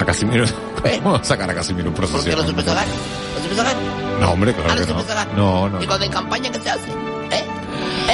A 0.00 0.04
Casimiro. 0.04 0.44
¿Cómo 1.02 1.22
sacar 1.24 1.50
a 1.50 1.54
Casimiro 1.54 1.88
en 1.88 1.94
¿Por 1.94 2.04
qué 2.06 2.10
procesión? 2.12 2.40
no 2.40 2.46
se 2.46 2.52
puede 2.54 2.68
sacar? 2.68 2.86
¿No 2.86 3.42
se 3.42 3.48
puede 3.48 3.56
sacar? 3.56 3.76
No, 4.20 4.30
hombre, 4.32 4.54
claro 4.54 4.68
no 4.70 4.76
que 4.76 4.84
se 4.84 4.92
no. 4.92 5.00
sacar. 5.02 5.28
No, 5.34 5.68
no. 5.68 5.82
¿Y 5.82 5.86
cuando 5.86 6.04
en 6.06 6.12
campaña 6.12 6.50
qué 6.50 6.60
se 6.60 6.70
hace? 6.70 6.90
¿Eh? 7.30 7.44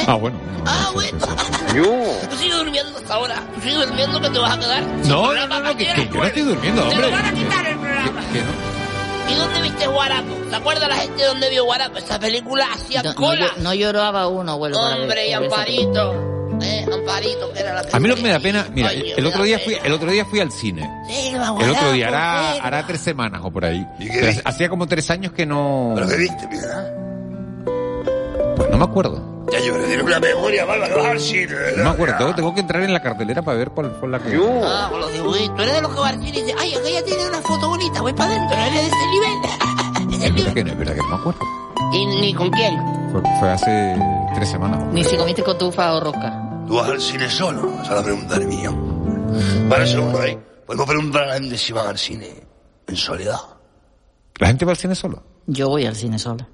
Ah, 0.06 0.14
bueno. 0.14 0.38
Ah, 0.66 0.90
bueno. 0.92 1.18
Tú 2.30 2.36
sigues 2.36 2.56
durmiendo 2.56 2.98
hasta 2.98 3.14
ahora. 3.14 3.36
Tú 3.54 3.60
sigues 3.60 3.86
durmiendo 3.86 4.20
que 4.20 4.30
te 4.30 4.38
vas 4.38 4.56
a 4.56 4.60
quedar. 4.60 4.82
No, 5.06 5.32
no, 5.34 5.46
no, 5.46 5.60
no, 5.60 5.76
que, 5.76 5.86
que 5.86 6.08
yo 6.08 6.14
no 6.14 6.24
estoy 6.24 6.42
durmiendo, 6.42 6.82
Te 6.82 6.88
hombre. 6.88 7.06
lo 7.10 7.16
van 7.16 7.24
a 7.26 7.32
quitar 7.32 7.66
el 7.66 7.78
programa. 7.78 8.20
Que 8.32 8.38
no. 8.40 8.74
¿Y 9.30 9.34
dónde 9.36 9.62
viste 9.62 9.86
Guarapo? 9.86 10.36
¿Se 10.50 10.56
acuerda 10.56 10.88
la 10.88 10.96
gente 10.96 11.24
dónde 11.24 11.50
vio 11.50 11.64
Guarapo? 11.64 11.98
Esa 11.98 12.18
película 12.18 12.66
hacía 12.74 13.02
No, 13.02 13.10
no, 13.10 13.14
cola. 13.16 13.46
llo- 13.46 13.56
no 13.58 13.74
lloraba 13.74 14.28
uno, 14.28 14.58
ver- 14.60 14.74
Hombre, 14.74 15.28
y 15.28 15.32
por 16.56 16.64
esa 16.64 16.74
película. 16.74 16.94
Amparito. 16.94 16.94
Eh, 16.94 16.94
Amparito, 16.94 17.52
que 17.52 17.60
era 17.60 17.74
la 17.74 17.84
que 17.84 17.96
A 17.96 18.00
mí 18.00 18.08
lo 18.08 18.14
que 18.16 18.22
me 18.22 18.28
da 18.30 18.40
pena, 18.40 18.66
mira, 18.72 18.88
Ay, 18.88 19.12
el 19.16 19.26
otro 19.26 19.42
día 19.44 19.58
pena. 19.58 19.64
fui, 19.78 19.86
el 19.86 19.92
otro 19.92 20.10
día 20.10 20.24
fui 20.24 20.40
al 20.40 20.52
cine. 20.52 20.90
Sí, 21.08 21.32
El 21.34 21.70
otro 21.70 21.92
día, 21.92 22.08
hará, 22.08 22.52
hará 22.54 22.86
tres 22.86 23.00
semanas 23.00 23.40
o 23.44 23.50
por 23.50 23.64
ahí. 23.64 23.86
Hacía 24.44 24.68
como 24.68 24.86
tres 24.86 25.10
años 25.10 25.32
que 25.32 25.46
no. 25.46 25.92
¿Pero 25.94 26.08
qué 26.08 26.16
viste, 26.16 26.48
mira? 26.48 26.94
Pues 28.56 28.70
no 28.70 28.78
me 28.78 28.84
acuerdo. 28.84 29.34
Ya 29.52 29.60
yo, 29.60 29.74
tiene 29.76 30.02
una 30.02 30.18
memoria, 30.20 30.64
al 30.64 31.20
cine. 31.20 31.54
No 31.76 31.84
me 31.84 31.90
acuerdo. 31.90 32.34
Tengo, 32.34 32.54
que 32.54 32.60
entrar 32.60 32.82
en 32.82 32.92
la 32.92 33.02
cartelera 33.02 33.42
para 33.42 33.58
ver 33.58 33.70
cuál 33.70 33.94
fue 34.00 34.08
la 34.08 34.18
que. 34.18 34.36
Ah, 34.64 34.88
con 34.90 35.00
los 35.00 35.12
dibujitos. 35.12 35.54
Tú 35.54 35.62
eres 35.62 35.74
de 35.74 35.82
los 35.82 35.94
que 35.94 36.00
va 36.00 36.08
al 36.08 36.14
cine 36.14 36.38
y 36.38 36.42
dice, 36.42 36.54
ay, 36.58 36.74
aquella 36.74 37.04
tiene 37.04 37.28
una 37.28 37.42
foto 37.42 37.68
bonita, 37.68 38.00
voy 38.00 38.12
para 38.14 38.30
adentro. 38.34 38.56
Eres 38.56 38.72
de 38.72 38.86
ese 38.86 39.06
nivel. 39.10 39.34
Es 40.24 40.32
verdad 40.32 40.36
nivel. 40.36 40.54
que 40.54 40.64
no, 40.64 40.70
es 40.72 40.78
verdad 40.78 40.94
que 40.94 41.00
no 41.02 41.08
me 41.08 41.14
acuerdo. 41.16 41.40
¿Y 41.92 42.06
ni 42.06 42.34
con 42.34 42.50
quién? 42.50 42.82
Fue, 43.12 43.20
fue 43.38 43.50
hace 43.50 43.96
tres 44.34 44.48
semanas. 44.48 44.82
Ni 44.92 45.04
si 45.04 45.16
comiste 45.16 45.42
cotufa 45.42 45.92
o 45.92 46.00
rosca. 46.00 46.43
¿Tú 46.66 46.74
vas 46.76 46.88
al 46.88 47.00
cine 47.00 47.28
solo? 47.30 47.74
Esa 47.82 47.82
es 47.82 47.90
la 47.90 48.02
pregunta 48.02 48.38
del 48.38 48.48
millón. 48.48 49.68
Para 49.68 49.82
un 49.82 49.88
segundo, 49.88 50.24
¿eh? 50.24 50.38
Podemos 50.66 50.86
preguntar 50.86 51.22
a 51.24 51.26
la 51.26 51.34
gente 51.34 51.58
si 51.58 51.72
van 51.72 51.88
al 51.88 51.98
cine 51.98 52.28
en 52.86 52.96
soledad. 52.96 53.40
¿La 54.38 54.46
gente 54.48 54.64
va 54.64 54.72
al 54.72 54.78
cine 54.78 54.94
solo? 54.94 55.22
Yo 55.46 55.68
voy 55.68 55.84
al 55.84 55.94
cine 55.94 56.18
sola. 56.18 56.48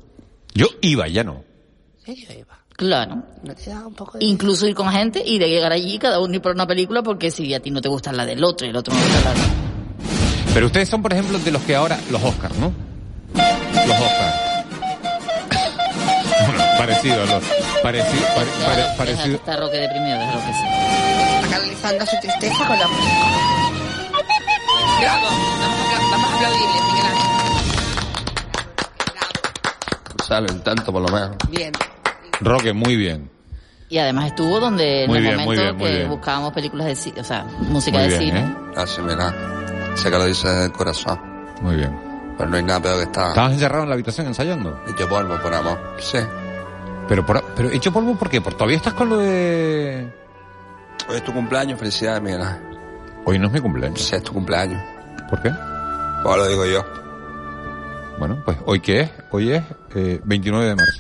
Yo 0.54 0.66
iba, 0.80 1.06
ya 1.08 1.22
no. 1.22 1.44
Claro. 2.76 3.22
¿No 3.44 3.54
te 3.54 3.70
da 3.70 3.86
un 3.86 3.94
poco 3.94 4.18
de... 4.18 4.24
Incluso 4.24 4.66
ir 4.66 4.74
con 4.74 4.90
gente 4.90 5.22
y 5.24 5.38
de 5.38 5.48
llegar 5.48 5.70
allí 5.70 5.98
cada 5.98 6.18
uno 6.18 6.34
ir 6.34 6.42
por 6.42 6.52
una 6.52 6.66
película 6.66 7.02
porque 7.02 7.30
si 7.30 7.52
a 7.54 7.60
ti 7.60 7.70
no 7.70 7.80
te 7.80 7.88
gusta 7.88 8.12
la 8.12 8.26
del 8.26 8.42
otro 8.42 8.66
y 8.66 8.70
el 8.70 8.76
otro 8.76 8.94
no 8.94 9.00
te 9.00 9.06
gusta 9.06 9.34
la 9.34 9.34
del 9.34 9.42
Pero 10.54 10.66
ustedes 10.66 10.88
son, 10.88 11.02
por 11.02 11.12
ejemplo, 11.12 11.38
de 11.38 11.50
los 11.52 11.62
que 11.62 11.76
ahora... 11.76 12.00
Los 12.10 12.22
Oscars, 12.22 12.56
¿no? 12.56 12.72
Los 13.34 14.00
Oscars. 14.00 14.36
bueno, 16.46 16.64
parecido 16.78 17.22
a 17.22 17.26
los... 17.26 17.44
Parecido, 17.82 18.26
pare- 18.34 18.50
pare- 18.66 18.84
parecido... 18.96 19.36
está 19.36 19.56
Roque 19.56 19.76
deprimido, 19.78 20.18
déjalo 20.18 20.40
que 20.40 20.52
sí. 20.52 20.64
Está 21.34 21.48
canalizando 21.56 22.06
su 22.06 22.16
tristeza 22.20 22.66
con 22.66 22.78
la 22.78 22.88
música. 22.88 23.14
Bravo, 25.00 25.24
vamos 25.24 25.40
a, 25.60 25.96
apla- 25.96 26.10
vamos 26.10 26.30
a 26.30 26.34
aplaudirle, 26.36 26.80
Miguel 26.92 27.06
Ángel. 27.06 27.30
Salen 30.26 30.60
tanto 30.62 30.92
por 30.92 31.02
lo 31.02 31.08
menos. 31.08 31.36
Bien. 31.48 31.72
Roque, 32.40 32.72
muy 32.72 32.96
bien. 32.96 33.30
Y 33.88 33.98
además 33.98 34.26
estuvo 34.26 34.60
donde 34.60 35.02
en 35.04 35.08
Muy 35.08 35.16
el 35.18 35.22
bien, 35.24 35.36
muy 35.38 35.44
momento 35.46 35.62
bien, 35.64 35.76
muy 35.76 35.88
que 35.90 35.96
bien. 35.96 36.08
buscábamos 36.10 36.52
películas 36.52 36.86
de 36.86 36.94
cine, 36.94 37.20
o 37.20 37.24
sea, 37.24 37.44
música 37.60 37.98
Muy 37.98 38.08
de 38.08 38.18
bien, 38.18 38.30
cine. 38.30 38.40
¿eh? 38.40 38.54
Así, 38.76 39.00
mira. 39.00 39.34
Sé 39.96 40.10
que 40.10 40.16
lo 40.18 40.24
dice 40.26 40.48
del 40.48 40.70
corazón. 40.72 41.18
Muy 41.62 41.74
bien. 41.76 41.98
Pero 42.38 42.48
no 42.50 42.56
hay 42.56 42.62
nada 42.62 42.80
peor 42.80 42.96
que 42.98 43.02
estar. 43.04 43.28
¿Estabas 43.30 43.52
encerrado 43.52 43.82
en 43.82 43.88
la 43.88 43.94
habitación 43.94 44.26
ensayando? 44.28 44.80
Hecho 44.88 45.08
polvo, 45.08 45.36
por 45.42 45.52
amor. 45.52 45.96
Sí. 45.98 46.18
Pero, 47.10 47.26
por, 47.26 47.44
pero 47.56 47.70
hecho 47.70 47.92
polvo, 47.92 48.14
¿por 48.14 48.30
qué? 48.30 48.40
¿Por 48.40 48.54
todavía 48.54 48.76
estás 48.76 48.94
con 48.94 49.08
lo 49.08 49.16
de...? 49.16 50.08
Hoy 51.08 51.16
es 51.16 51.24
tu 51.24 51.32
cumpleaños, 51.32 51.76
felicidades, 51.76 52.22
Miguel 52.22 52.40
Ángel. 52.40 52.78
Hoy 53.24 53.36
no 53.36 53.48
es 53.48 53.52
mi 53.52 53.58
cumpleaños. 53.58 54.00
Sí, 54.00 54.14
es 54.14 54.22
tu 54.22 54.32
cumpleaños. 54.32 54.80
¿Por 55.28 55.42
qué? 55.42 55.50
Pues 56.22 56.36
lo 56.36 56.46
digo 56.46 56.66
yo. 56.66 56.84
Bueno, 58.16 58.40
pues 58.44 58.58
hoy 58.64 58.78
qué 58.78 59.00
es? 59.00 59.10
Hoy 59.32 59.50
es 59.54 59.64
eh, 59.96 60.20
29 60.22 60.66
de 60.66 60.76
marzo. 60.76 60.98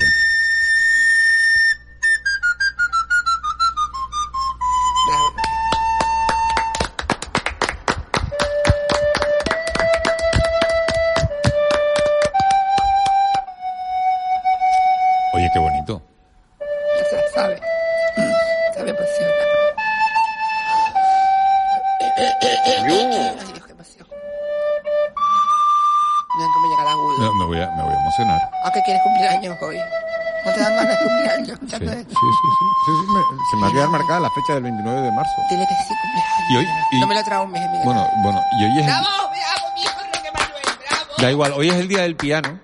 Del 34.54 34.62
29 34.62 35.00
de 35.02 35.12
marzo. 35.12 35.32
Dile 35.50 35.66
que 35.68 35.74
sí, 35.74 35.94
cumpleaños. 36.02 36.50
Y 36.50 36.56
hoy, 36.56 36.66
y- 36.92 37.00
No 37.00 37.06
me 37.06 37.14
lo 37.14 37.24
traumes, 37.24 37.62
Miguel. 37.62 37.80
bueno, 37.84 38.08
bueno, 38.22 38.40
y 38.60 38.64
hoy 38.64 38.70
es, 38.72 38.76
el- 38.78 38.84
¡Bravo! 38.84 39.06
¡Bravo, 39.06 39.74
mi 39.74 39.82
hijo 39.82 40.00
Roque 40.14 40.30
Manuel! 40.32 40.62
¡Bravo! 40.88 41.04
da 41.18 41.30
igual, 41.30 41.52
hoy 41.56 41.68
es 41.68 41.74
el 41.76 41.88
día 41.88 42.02
del 42.02 42.16
piano, 42.16 42.60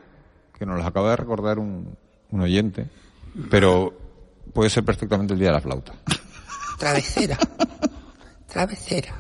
que 0.59 0.66
nos 0.66 0.79
lo 0.79 0.87
acaba 0.87 1.11
de 1.11 1.16
recordar 1.16 1.59
un, 1.59 1.96
un 2.31 2.40
oyente, 2.40 2.87
pero 3.51 3.92
puede 4.55 4.70
ser 4.70 4.85
perfectamente 4.85 5.35
el 5.35 5.38
día 5.40 5.49
de 5.49 5.55
la 5.55 5.61
flauta. 5.61 5.92
Travesera. 6.79 7.38
Travesera. 8.49 9.14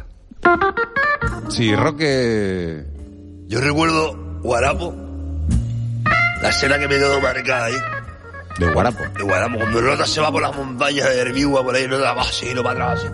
Sí, 1.50 1.74
Roque, 1.74 2.84
Yo 3.48 3.60
recuerdo 3.60 4.40
Guarapo, 4.42 4.94
la 6.42 6.48
escena 6.48 6.78
que 6.78 6.88
me 6.88 6.94
quedó 6.96 7.20
marcada 7.20 7.66
ahí. 7.66 7.74
De 8.58 8.72
Guarapo. 8.72 9.04
De 9.16 9.22
Guarapo, 9.22 9.58
cuando 9.58 9.80
Rota 9.80 10.06
se 10.06 10.20
va 10.20 10.32
por 10.32 10.42
las 10.42 10.56
montañas 10.56 11.08
de 11.08 11.20
Herbigua, 11.20 11.62
por 11.62 11.74
ahí, 11.74 11.86
Rota 11.86 12.12
va 12.12 12.22
así, 12.22 12.54
no 12.54 12.62
para 12.62 12.92
atrás. 12.92 13.10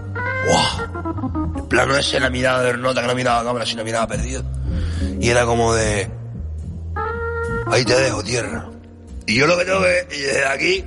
¡Guau! 0.46 1.55
El 1.57 1.64
plano 1.64 1.96
ese, 1.96 2.20
la 2.20 2.31
mirada 2.31 2.62
de 2.62 2.72
Rota, 2.74 3.00
que 3.02 3.09
no 3.09 3.14
miraba 3.14 3.40
a 3.40 3.44
cámara, 3.44 3.66
sino 3.66 3.85
miraba 3.85 4.07
perdido. 4.07 4.44
Y 5.20 5.28
era 5.28 5.44
como 5.44 5.74
de... 5.74 6.11
Ahí 7.66 7.85
te 7.85 7.98
dejo, 7.98 8.22
tierra. 8.22 8.68
Y 9.26 9.37
yo 9.37 9.46
lo 9.46 9.57
que 9.57 9.64
tengo 9.64 9.81
que... 9.81 10.16
Y 10.16 10.20
desde 10.20 10.46
aquí, 10.46 10.85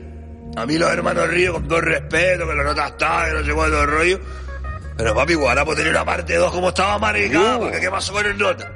a 0.55 0.65
mí 0.65 0.77
los 0.77 0.89
hermanos 0.89 1.27
Río, 1.29 1.53
con 1.53 1.67
todo 1.67 1.79
el 1.79 1.85
respeto, 1.85 2.47
que 2.47 2.55
la 2.55 2.63
nota 2.63 2.87
está, 2.87 3.25
que 3.27 3.33
no 3.33 3.45
sé 3.45 3.53
cuánto 3.53 3.81
el 3.81 3.87
rollo. 3.87 4.19
Pero 4.97 5.13
papi, 5.13 5.33
Guarapo 5.33 5.75
tenía 5.75 5.91
una 5.91 6.05
parte 6.05 6.35
2 6.35 6.51
como 6.51 6.69
estaba 6.69 6.97
maricada, 6.97 7.59
porque 7.59 7.79
¿qué 7.81 7.89
pasó 7.89 8.13
con 8.13 8.25
el 8.25 8.37
nota? 8.37 8.71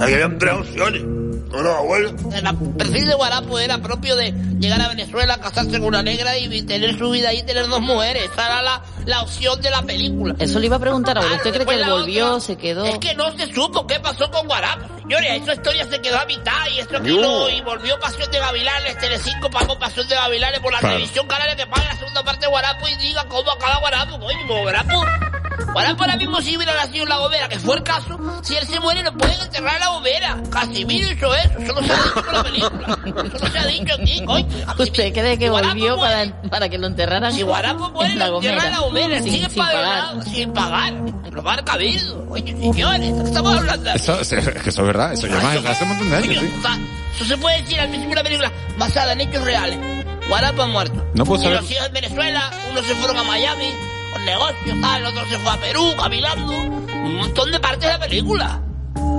Aquí 0.00 0.14
habían 0.14 0.38
tres 0.38 0.54
opciones. 0.54 1.21
No, 1.52 1.62
no, 1.62 1.70
abuelo. 1.70 2.08
El 2.34 2.56
perfil 2.78 3.06
de 3.06 3.14
Guarapo 3.14 3.58
era 3.58 3.78
propio 3.78 4.16
de 4.16 4.32
llegar 4.58 4.80
a 4.80 4.88
Venezuela, 4.88 5.36
casarse 5.38 5.72
con 5.72 5.84
una 5.84 6.02
negra 6.02 6.36
y 6.38 6.62
tener 6.62 6.96
su 6.98 7.10
vida 7.10 7.28
ahí 7.28 7.40
y 7.40 7.42
tener 7.42 7.68
dos 7.68 7.80
mujeres. 7.82 8.24
Esa 8.32 8.46
era 8.46 8.62
la, 8.62 8.82
la 9.04 9.20
opción 9.22 9.60
de 9.60 9.70
la 9.70 9.82
película. 9.82 10.34
Eso 10.38 10.58
le 10.58 10.66
iba 10.66 10.76
a 10.76 10.80
preguntar 10.80 11.18
ahora. 11.18 11.36
¿Usted 11.36 11.52
cree 11.52 11.66
que 11.66 11.74
él 11.74 11.80
la 11.82 11.90
volvió, 11.92 12.40
se 12.40 12.56
quedó? 12.56 12.84
Es 12.86 12.98
que 12.98 13.14
no 13.14 13.30
se 13.36 13.52
supo 13.52 13.86
qué 13.86 14.00
pasó 14.00 14.30
con 14.30 14.46
Guarapo, 14.46 14.86
señores. 15.02 15.42
Esa 15.42 15.54
historia 15.54 15.86
se 15.88 16.00
quedó 16.00 16.18
a 16.18 16.24
mitad 16.26 16.66
y 16.74 16.78
esto 16.80 16.98
no, 17.00 17.48
y 17.50 17.60
volvió 17.60 17.98
Pasión 18.00 18.30
de 18.30 18.38
Gavilanes. 18.38 18.98
Telecinco 18.98 19.50
pagó 19.50 19.78
Pasión 19.78 20.08
de 20.08 20.14
Gavilanes 20.14 20.60
por 20.60 20.72
la 20.72 20.78
Claro. 20.78 20.94
televisión 20.94 21.26
canaria 21.26 21.54
que 21.56 21.66
paga 21.66 21.84
la 21.84 21.96
segunda 21.98 22.22
parte 22.24 22.46
de 22.46 22.50
Guarapo 22.50 22.88
y 22.88 22.94
diga 22.96 23.24
cómo 23.28 23.50
acaba 23.50 23.78
Guarapo. 23.80 24.18
Como 24.18 24.60
Guarapo. 24.62 25.04
Guarapo 25.72 26.02
ahora 26.02 26.16
mismo 26.16 26.40
si 26.40 26.56
hubiera 26.56 26.74
nacido 26.74 27.02
en 27.04 27.08
la 27.08 27.16
gomera, 27.18 27.48
que 27.48 27.58
fue 27.58 27.76
el 27.76 27.82
caso, 27.82 28.18
si 28.42 28.54
él 28.56 28.66
se 28.66 28.78
muere 28.80 29.02
lo 29.02 29.12
pueden 29.16 29.40
enterrar 29.40 29.74
en 29.74 29.80
la 29.80 29.88
gomera. 29.88 30.42
Casimiro 30.50 31.10
hizo 31.10 31.34
eso, 31.34 31.58
eso 31.58 31.72
no 31.74 31.82
se 31.86 31.92
ha 31.92 31.96
dicho 31.96 32.14
por 32.14 32.32
la 32.32 32.42
película. 32.42 32.98
Eso 33.34 33.38
no 33.44 33.50
se 33.52 33.58
ha 33.58 33.66
dicho 33.66 33.94
aquí, 33.94 34.24
coño. 34.24 34.46
¿Usted 34.78 35.12
cree 35.12 35.38
que 35.38 35.48
Guarapo 35.48 35.74
volvió 35.74 35.96
muere. 35.96 36.30
para, 36.32 36.42
para 36.50 36.68
que 36.68 36.78
lo 36.78 36.86
enterraran? 36.86 37.32
Si 37.32 37.42
Guarapo 37.42 37.90
muere, 37.90 38.12
en 38.12 38.18
la 38.18 38.28
lo 38.28 38.36
entierra 38.36 38.56
gomera? 38.56 38.66
en 38.66 38.72
la 38.72 38.86
gomera, 38.86 39.22
sin, 39.22 39.32
sigue 39.32 39.48
sin 39.50 39.58
pagar. 39.58 39.84
pagando, 40.00 40.24
sin 40.24 40.52
pagar. 40.52 40.94
Robar 41.32 41.64
cabildo. 41.64 42.26
Oye, 42.28 42.52
señores, 42.52 43.16
¿de 43.16 43.22
qué 43.22 43.28
estamos 43.28 43.56
hablando? 43.56 43.90
Eso, 43.90 44.20
es 44.20 44.28
que 44.28 44.38
eso 44.68 44.80
es 44.82 44.86
verdad, 44.86 45.12
eso 45.14 45.26
ya 45.26 45.40
más 45.40 45.56
hace 45.64 45.82
un 45.84 45.88
montón 45.90 46.10
de 46.10 46.16
años, 46.16 46.28
Coño, 46.36 46.40
sí. 46.40 46.54
o 46.58 46.62
sea, 46.62 46.78
eso 47.14 47.24
se 47.24 47.36
puede 47.38 47.62
decir 47.62 47.80
al 47.80 47.88
principio 47.88 48.08
de 48.14 48.20
una 48.20 48.22
película 48.22 48.52
basada 48.78 49.12
en 49.12 49.20
hechos 49.22 49.42
reales. 49.44 49.78
Guarapo 50.28 50.62
ha 50.62 50.66
muerto. 50.66 51.06
No 51.14 51.24
puedo 51.24 51.40
y 51.40 51.44
saber- 51.44 51.60
los 51.62 51.70
hijos 51.70 51.86
en 51.86 51.92
Venezuela, 51.94 52.50
unos 52.70 52.84
se 52.86 52.94
fueron 52.96 53.16
a 53.18 53.24
Miami 53.24 53.70
negocios, 54.24 54.78
ah, 54.82 54.98
el 54.98 55.06
otro 55.06 55.26
se 55.28 55.38
fue 55.38 55.52
a 55.52 55.56
Perú 55.56 55.94
caminando. 55.98 56.52
Un 56.52 57.16
montón 57.16 57.50
de 57.50 57.60
partes 57.60 57.80
de 57.82 57.88
la 57.88 57.98
película. 57.98 58.60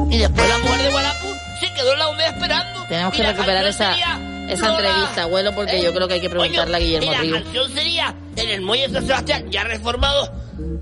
Y 0.09 0.17
después 0.17 0.47
la 0.49 0.57
mujer 0.59 0.81
de 0.81 0.91
Guarapo 0.91 1.27
se 1.59 1.73
quedó 1.73 1.93
en 1.93 1.99
la 1.99 2.05
gomera 2.05 2.29
esperando. 2.29 2.83
Tenemos 2.87 3.13
que 3.13 3.23
recuperar 3.23 3.65
esa, 3.65 3.91
sería, 3.91 4.19
esa 4.49 4.67
Lola, 4.69 4.87
entrevista, 4.87 5.23
abuelo, 5.23 5.55
porque 5.55 5.77
¿eh? 5.77 5.83
yo 5.83 5.93
creo 5.93 6.07
que 6.07 6.13
hay 6.15 6.21
que 6.21 6.29
preguntarle 6.29 6.75
a 6.75 6.79
Guillermo 6.79 7.11
y 7.11 7.15
la 7.15 7.21
Río. 7.21 7.33
canción 7.35 7.71
sería 7.71 8.15
en 8.35 8.49
el 8.49 8.61
muelle 8.61 8.87
de 8.87 8.93
San 8.93 9.07
Sebastián, 9.07 9.51
ya 9.51 9.63
reformado. 9.63 10.31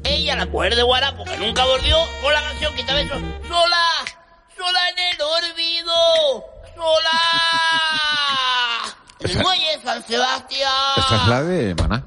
Ella, 0.04 0.36
la 0.36 0.46
mujer 0.48 0.76
de 0.76 0.84
Guarapo, 0.84 1.24
que 1.24 1.38
nunca 1.38 1.64
volvió, 1.66 1.98
con 2.22 2.34
la 2.34 2.42
canción 2.42 2.74
que 2.76 2.82
estaba 2.82 3.00
eso. 3.02 3.14
Sola, 3.48 3.86
sola 4.58 4.90
en 4.90 5.00
el 5.00 5.22
olvido, 5.22 5.94
sola. 6.76 7.20
En 9.20 9.32
el 9.32 9.44
muelle 9.44 9.78
de 9.78 9.84
San 9.84 10.04
Sebastián. 10.06 10.72
Esa 10.98 11.16
es 11.16 11.28
la 11.28 11.44
de 11.44 11.76
Maná. 11.76 12.04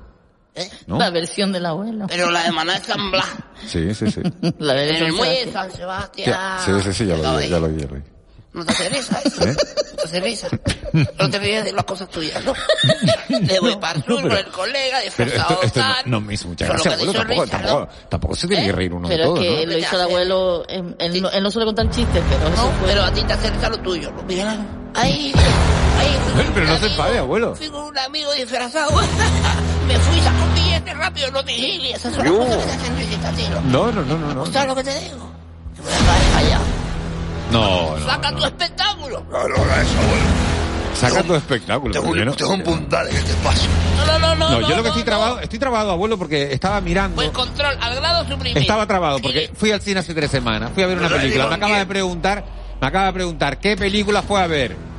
¿Eh? 0.57 0.71
¿no? 0.87 0.99
La 0.99 1.11
versión 1.11 1.53
del 1.53 1.67
abuelo. 1.67 2.07
Pero 2.09 2.31
la 2.31 2.45
de 2.45 2.53
Maná 2.53 2.77
es 2.77 2.85
San 2.87 3.11
Blas. 3.11 3.27
Sí, 3.67 3.93
sí, 3.95 4.11
sí. 4.11 4.21
La 4.59 4.75
de 4.75 4.91
En 4.91 4.97
el 4.97 5.07
San 5.09 5.15
muelle 5.17 5.47
de 5.47 5.53
Sebastián. 5.53 5.71
San 5.71 5.77
Sebastián. 5.77 6.59
Sí, 6.65 6.71
sí, 6.83 6.93
sí, 6.93 7.07
ya 7.07 7.17
lo 7.17 7.37
vi, 7.39 7.49
ya 7.49 7.59
lo 7.59 7.69
vi, 7.69 7.81
ya 7.81 7.87
lo 7.89 7.95
vi. 7.97 8.03
No 8.53 8.65
te 8.65 8.71
hace 8.73 8.89
risa 8.89 9.21
eso. 9.25 9.45
¿Eh? 9.49 9.57
No 9.57 9.97
te 9.97 10.03
hace 10.05 10.21
risa. 10.21 10.49
No 11.19 11.29
te 11.29 11.39
ríes 11.41 11.65
de 11.65 11.73
las 11.73 11.85
cosas 11.85 12.09
tuyas, 12.09 12.41
¿no? 12.45 12.53
De 13.41 13.59
voy 13.59 13.75
para 13.77 13.99
el 13.99 14.05
sur 14.05 14.23
con 14.23 14.31
el 14.31 14.47
colega, 14.47 14.99
Pero 15.17 15.31
disfrazado 15.33 15.55
esto, 15.55 15.67
esto 15.67 15.81
no, 15.81 15.95
tal. 15.95 16.11
no 16.11 16.21
me 16.21 16.35
hizo 16.35 16.47
mucha 16.49 16.67
gracia, 16.67 16.91
lo 16.93 16.97
abuelo. 16.99 17.13
te 17.13 17.19
Tampoco, 17.19 17.45
¿no? 17.47 17.51
tampoco, 17.51 17.89
tampoco 18.09 18.37
se 18.37 18.47
tiene 18.47 18.67
que 18.67 18.73
reír 18.73 18.95
uno 18.95 19.09
de 19.09 19.17
Pero 19.17 19.35
todo, 19.35 19.43
es 19.43 19.49
que 19.61 19.67
¿no? 19.67 19.73
lo 19.73 19.79
hizo 19.79 19.97
el 19.97 20.03
abuelo. 20.03 20.65
Él, 20.69 20.95
él 21.01 21.23
no, 21.23 21.31
él 21.31 21.43
no 21.43 21.51
suele 21.51 21.67
contar 21.67 21.91
chistes, 21.91 22.23
pero 22.31 22.47
eso 22.55 22.73
fue. 22.79 22.89
Pero 22.91 23.03
a 23.03 23.13
ti 23.13 23.23
te 23.25 23.33
hace 23.33 23.51
risa 23.51 23.69
lo 23.71 23.79
tuyo, 23.79 24.13
¿no? 24.13 24.23
Mira, 24.23 24.57
ahí, 24.95 25.33
ahí 25.99 26.17
fui 26.33 26.45
con 26.45 26.55
Pero 26.55 26.67
no 26.67 26.79
se 26.79 26.87
enfade, 26.87 27.19
abuelo. 27.19 27.57
Fui 27.57 27.69
con 27.71 27.83
un 27.87 27.99
amigo 27.99 28.33
disfrazado. 28.35 28.91
Me 29.87 29.99
fui, 29.99 30.21
saco 30.21 30.45
un 30.45 30.55
billete 30.55 30.95
rápido, 30.95 31.31
no 31.31 31.45
te 31.45 31.99
son 31.99 32.13
las 32.13 32.25
Yo. 32.25 32.39
cosas 32.39 32.57
que 32.59 32.65
te 32.65 32.73
hacen 32.73 33.37
tío. 33.37 33.61
No, 33.67 33.93
no, 33.93 34.03
no, 34.03 34.19
no. 34.19 34.35
no. 34.35 34.47
¿Sabes 34.47 34.69
lo 34.69 34.75
que 34.77 34.85
te 34.85 35.01
digo? 35.01 35.31
Que 35.77 35.83
me 35.83 35.89
caes 35.89 36.37
allá. 36.37 36.59
No, 37.53 37.97
no. 37.99 38.07
Saca 38.07 38.35
tu 38.35 38.45
espectáculo. 38.45 39.25
No, 39.31 39.49
no 39.49 39.55
hagas 39.57 39.79
eso, 39.87 39.99
abuelo. 39.99 40.55
Saca 40.95 41.23
tu 41.23 41.35
espectáculo. 41.35 41.93
Tengo 41.93 42.11
un, 42.11 42.25
no- 42.25 42.33
tengo 42.35 42.55
un 42.55 42.63
puntal 42.63 43.09
en 43.09 43.17
este 43.17 43.33
espacio. 43.33 43.69
No, 43.97 44.07
no, 44.07 44.19
no, 44.19 44.35
no. 44.35 44.51
No, 44.51 44.61
yo 44.61 44.69
lo 44.77 44.77
que 44.77 44.83
no, 44.83 44.89
estoy 44.89 45.03
no. 45.03 45.07
trabado, 45.07 45.41
estoy 45.41 45.59
trabado, 45.59 45.91
abuelo, 45.91 46.19
porque 46.19 46.53
estaba 46.53 46.81
mirando. 46.81 47.17
Pues 47.17 47.31
control, 47.31 47.77
al 47.81 47.95
grado 47.97 48.29
suprimido. 48.29 48.61
Estaba 48.61 48.87
trabado 48.87 49.19
porque 49.21 49.51
fui 49.55 49.73
al 49.73 49.81
cine 49.81 50.01
hace 50.01 50.15
tres 50.15 50.31
semanas, 50.31 50.71
fui 50.73 50.83
a 50.83 50.87
ver 50.87 50.99
una 50.99 51.09
película, 51.09 51.49
me 51.49 51.55
acaba 51.55 51.79
de 51.79 51.87
preguntar, 51.87 52.45
me 52.81 52.87
acaba 52.87 53.07
de 53.07 53.13
preguntar 53.13 53.59
qué 53.59 53.77
película 53.77 54.23
fue 54.23 54.41
a 54.41 54.47
ver. 54.47 54.94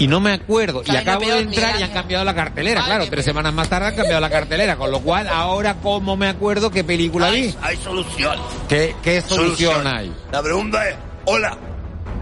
Y 0.00 0.08
no 0.08 0.18
me 0.18 0.32
acuerdo, 0.32 0.82
y 0.82 0.86
¿Sabe 0.86 0.98
acabo 0.98 1.26
de 1.26 1.38
entrar 1.40 1.78
y 1.78 1.82
han 1.82 1.90
cambiado 1.92 2.24
la 2.24 2.34
cartelera, 2.34 2.82
claro, 2.84 3.04
tres 3.08 3.24
semanas 3.24 3.52
más 3.54 3.68
tarde 3.68 3.86
han 3.88 3.94
cambiado 3.94 4.20
la 4.20 4.30
cartelera, 4.30 4.76
con 4.76 4.90
lo 4.90 5.00
cual 5.00 5.28
ahora 5.28 5.76
cómo 5.82 6.16
me 6.16 6.26
acuerdo 6.26 6.70
qué 6.70 6.82
película 6.82 7.26
Hay, 7.26 7.42
vi. 7.48 7.54
hay 7.62 7.76
solución. 7.76 8.38
¿Qué, 8.68 8.96
qué 9.02 9.20
solución 9.20 9.86
hay? 9.86 10.12
La 10.32 10.42
pregunta 10.42 10.88
es, 10.88 10.96
hola, 11.26 11.56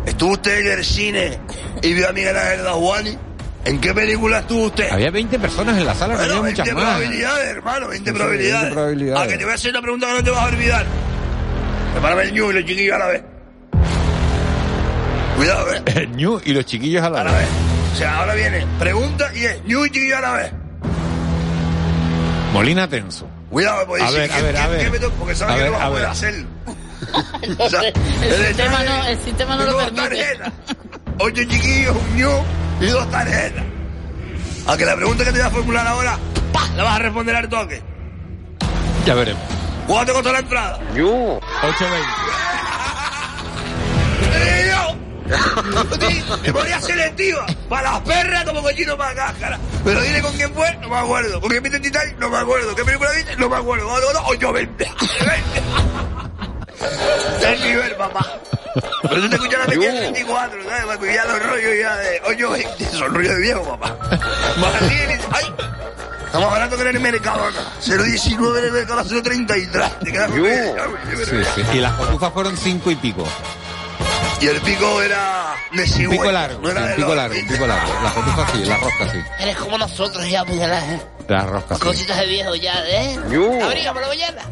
¿Estuvo 0.06 0.32
usted 0.32 0.60
en 0.66 0.78
el 0.78 0.84
cine 0.84 1.38
y 1.82 1.92
vio 1.92 2.08
a 2.08 2.12
Miguel 2.12 2.36
Ángel 2.36 2.64
Dajuani? 2.64 3.18
¿En 3.66 3.78
qué 3.80 3.92
película 3.92 4.38
estuvo 4.38 4.64
usted? 4.64 4.90
Había 4.90 5.10
20 5.10 5.38
personas 5.38 5.76
en 5.76 5.84
la 5.84 5.94
sala, 5.94 6.14
no 6.14 6.20
había 6.20 6.40
20 6.40 6.62
muchas 6.62 6.74
más. 6.74 6.84
probabilidades, 6.84 7.48
hermano, 7.48 7.88
20 7.88 7.98
Sí, 7.98 8.10
sí, 8.10 8.12
probabilidades. 8.18 8.60
20 8.62 8.74
probabilidades. 8.74 9.22
A 9.22 9.28
que 9.30 9.36
te 9.38 9.44
voy 9.44 9.52
a 9.52 9.54
hacer 9.54 9.70
una 9.70 9.82
pregunta 9.82 10.06
que 10.08 10.12
no 10.14 10.24
te 10.24 10.30
vas 10.30 10.40
a 10.40 10.46
olvidar. 10.46 10.86
Prepárame 11.92 12.22
el 12.22 12.32
ñu 12.32 12.50
y 12.50 12.54
los 12.54 12.64
chiquillos 12.64 12.94
a 12.94 12.98
la 12.98 13.06
vez. 13.06 13.22
Cuidado, 15.36 15.72
eh. 15.74 15.82
El 15.94 16.16
ñu 16.16 16.40
y 16.44 16.52
los 16.52 16.64
chiquillos 16.66 17.02
a 17.04 17.10
la 17.10 17.22
vez. 17.22 17.46
O 17.92 17.96
sea, 17.96 18.18
ahora 18.18 18.34
viene 18.34 18.64
pregunta 18.78 19.30
y 19.34 19.44
es 19.44 19.64
ñu 19.64 19.84
y 19.84 19.90
chiquillo 19.90 20.18
a 20.18 20.20
la 20.20 20.32
vez. 20.32 20.52
Molina 22.52 22.88
tenso. 22.88 23.28
Cuidado, 23.50 23.86
porque 23.86 24.02
A 24.04 24.10
ver, 24.10 24.30
a 24.30 24.36
¿qué- 24.36 24.42
ver, 24.42 24.56
a 24.56 24.66
ver. 24.68 24.90
me 24.90 24.98
toca? 24.98 25.14
Porque 25.18 25.34
sabe 25.34 25.52
A 25.52 25.56
que 25.56 25.62
ver, 25.62 25.72
no 25.72 25.78
va 25.78 25.84
a 25.84 25.88
poder 25.88 26.06
hacerlo. 26.06 26.48
O 27.58 27.68
sea, 27.70 27.80
el, 27.80 28.46
sistema 28.46 28.82
no, 28.84 29.04
el 29.06 29.18
sistema 29.20 29.56
no 29.56 29.64
lo 29.64 29.72
dos 29.72 29.84
permite. 29.84 30.08
tarjetas. 30.08 30.52
Ocho 31.20 31.42
chiquillos, 31.44 31.96
un 31.96 32.16
ñu 32.16 32.30
y 32.80 32.86
dos 32.86 33.10
tarjetas. 33.10 33.64
A 34.66 34.76
que 34.76 34.84
la 34.84 34.94
pregunta 34.96 35.24
que 35.24 35.30
te 35.32 35.38
voy 35.38 35.46
a 35.46 35.50
formular 35.50 35.86
ahora, 35.86 36.18
¡pah! 36.52 36.66
la 36.76 36.82
vas 36.84 36.96
a 36.96 36.98
responder 36.98 37.36
al 37.36 37.48
toque. 37.48 37.82
Ya 39.06 39.14
veremos. 39.14 39.42
¿Cuánto 39.86 40.12
te 40.12 40.12
costó 40.16 40.32
la 40.32 40.40
entrada? 40.40 40.78
Ñu. 40.94 41.38
8.20. 41.38 41.40
¡Eh, 45.30 46.24
yo! 46.26 46.36
Memoria 46.38 46.80
selectiva. 46.80 47.46
Para 47.68 47.92
las 47.92 48.00
perras 48.00 48.44
como 48.44 48.62
cochino 48.62 48.96
para 48.96 49.14
cáscara. 49.14 49.58
Pero 49.84 50.00
dile 50.00 50.22
con 50.22 50.32
quién 50.34 50.52
fue, 50.54 50.74
no 50.76 50.88
me 50.88 50.96
acuerdo. 50.96 51.40
¿Con 51.40 51.50
quién 51.50 51.62
viste 51.62 51.80
Titanic? 51.80 52.18
No 52.18 52.28
me 52.30 52.38
acuerdo. 52.38 52.74
¿Qué 52.74 52.84
película 52.84 53.10
viste? 53.12 53.36
No 53.36 53.48
me 53.48 53.56
acuerdo. 53.56 53.88
¿Cuánto 53.88 54.06
costó? 54.06 54.26
820. 54.26 54.90
El 57.46 57.62
nivel, 57.62 57.94
papá. 57.96 58.26
Pero 59.02 59.22
tú 59.22 59.28
te 59.28 59.36
escuchas 59.36 59.60
la 59.60 59.66
pequeña 59.66 59.98
34, 59.98 60.64
¿sabes? 60.64 60.84
Para 60.84 60.98
cuidar 60.98 61.26
los 61.26 61.42
rollos 61.42 61.72
ya 61.80 61.96
de 61.96 62.20
820. 62.26 62.96
Son 62.96 63.14
rollos 63.14 63.34
de 63.34 63.40
viejo, 63.40 63.78
papá. 63.78 63.96
Martínez, 64.58 65.20
¡ay! 65.32 65.44
Estamos 66.26 66.52
hablando 66.52 66.76
que 66.76 66.82
en 66.82 66.96
el 66.96 67.00
mercado 67.00 67.44
acá. 67.44 67.60
019 67.86 68.58
en 68.58 68.64
el 68.66 68.72
mercado, 68.72 69.02
033. 69.04 69.98
Te 70.00 70.12
quedas 70.12 70.30
con 70.30 70.44
Sí, 70.44 71.44
sí. 71.54 71.62
Y 71.72 71.80
las 71.80 71.92
cotufas 71.94 72.32
fueron 72.32 72.56
5 72.56 72.90
y 72.90 72.96
pico. 72.96 73.24
Y 74.40 74.46
el 74.46 74.60
pico 74.60 75.02
era 75.02 75.56
de 75.72 75.82
Un 75.82 75.88
cigüeña, 75.88 76.20
pico 76.22 76.32
largo, 76.32 76.60
no 76.60 76.68
sí, 76.68 76.76
era 76.76 76.86
de 76.86 76.94
pico 76.94 77.14
largo, 77.14 77.34
un 77.40 77.48
pico 77.48 77.66
largo. 77.66 78.02
Las 78.02 78.12
cotufas 78.12 78.50
sí, 78.52 78.64
las 78.64 78.80
roscas 78.80 79.12
sí. 79.12 79.18
Eres 79.40 79.56
como 79.56 79.78
nosotros 79.78 80.30
ya, 80.30 80.44
Miguel 80.44 80.72
Ángel. 80.72 81.00
Las 81.28 81.46
roscas 81.46 81.78
sí. 81.78 81.84
Cositas 81.84 82.16
de 82.18 82.26
viejo 82.26 82.54
ya, 82.54 82.74
¿eh? 82.86 83.18
Por 83.20 84.00
la 84.00 84.06
mañana. 84.08 84.42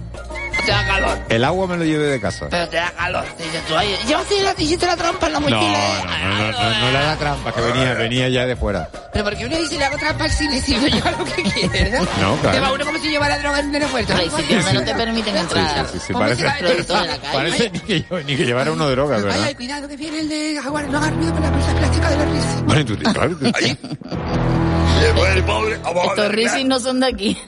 Te 0.64 0.73
da 0.73 0.85
calor. 0.87 1.19
El 1.29 1.45
agua 1.45 1.66
me 1.66 1.77
lo 1.77 1.85
llevé 1.85 2.07
de 2.07 2.21
casa. 2.21 2.47
Pero 2.51 2.69
te 2.69 2.77
da 2.77 2.90
calor. 2.92 3.25
Te 3.37 3.45
dices 3.45 3.62
tú, 3.66 3.77
ay, 3.77 3.97
llévate 4.07 4.42
la, 4.42 4.55
te 4.55 4.62
hiciste 4.64 4.87
la 4.87 4.97
trampa 4.97 5.27
en 5.27 5.33
la 5.35 5.40
No, 5.40 5.49
mochila. 5.49 5.79
no, 6.05 6.05
no, 6.05 6.29
no, 6.29 6.53
no, 6.53 6.79
no 6.81 6.88
era 6.88 7.07
la 7.07 7.16
trampa, 7.16 7.53
que 7.53 7.61
venía, 7.61 7.95
venía 7.95 8.29
ya 8.29 8.47
de 8.47 8.57
fuera. 8.57 8.88
Pero 9.12 9.25
porque 9.25 9.47
uno 9.47 9.57
dice 9.57 9.79
le 9.79 9.85
hago 9.85 9.97
trampa 9.97 10.25
al 10.25 10.31
cine 10.31 10.61
si 10.61 10.75
yo 10.75 10.87
lleva 10.88 11.11
lo 11.12 11.25
que 11.25 11.42
quiera. 11.42 12.01
No, 12.21 12.37
claro. 12.37 12.57
Te 12.57 12.61
va 12.61 12.73
uno 12.73 12.85
como 12.87 12.99
si 12.99 13.09
llevara 13.09 13.38
droga 13.38 13.61
en 13.61 13.69
el 13.69 13.75
aeropuerto. 13.75 14.14
Hay 14.14 14.31
sitios 14.31 14.64
donde 14.64 14.81
no 14.81 14.85
te 14.87 14.95
permiten 14.95 15.37
entrar. 15.37 15.87
Sí, 15.87 15.92
sí, 15.99 16.05
sí, 16.09 16.12
parece, 16.12 16.42
si 16.49 16.92
parece 17.33 17.71
ni, 17.71 17.81
que, 17.81 18.03
yo- 18.03 18.19
ni 18.23 18.37
que 18.37 18.45
llevara 18.45 18.73
uno 18.73 18.88
droga, 18.90 19.16
Ay, 19.16 19.23
¿verdad? 19.23 19.42
ay, 19.45 19.55
cuidado 19.55 19.88
que 19.88 19.97
viene 19.97 20.21
el 20.21 20.29
de 20.29 20.61
jaguar. 20.62 20.88
No 20.88 20.99
hagas 20.99 21.14
ruido 21.14 21.33
con 21.33 21.42
la 21.42 21.51
bolsa 21.51 21.75
plástica 21.75 22.11
de 22.11 22.16
los 22.16 22.29
risas. 22.35 22.62
Bueno, 22.64 22.85
tú, 22.85 22.97
claro, 22.99 23.37
Estos 26.11 26.29
risis 26.33 26.64
no 26.64 26.81
son 26.81 27.01
de 27.01 27.07
aquí. 27.07 27.38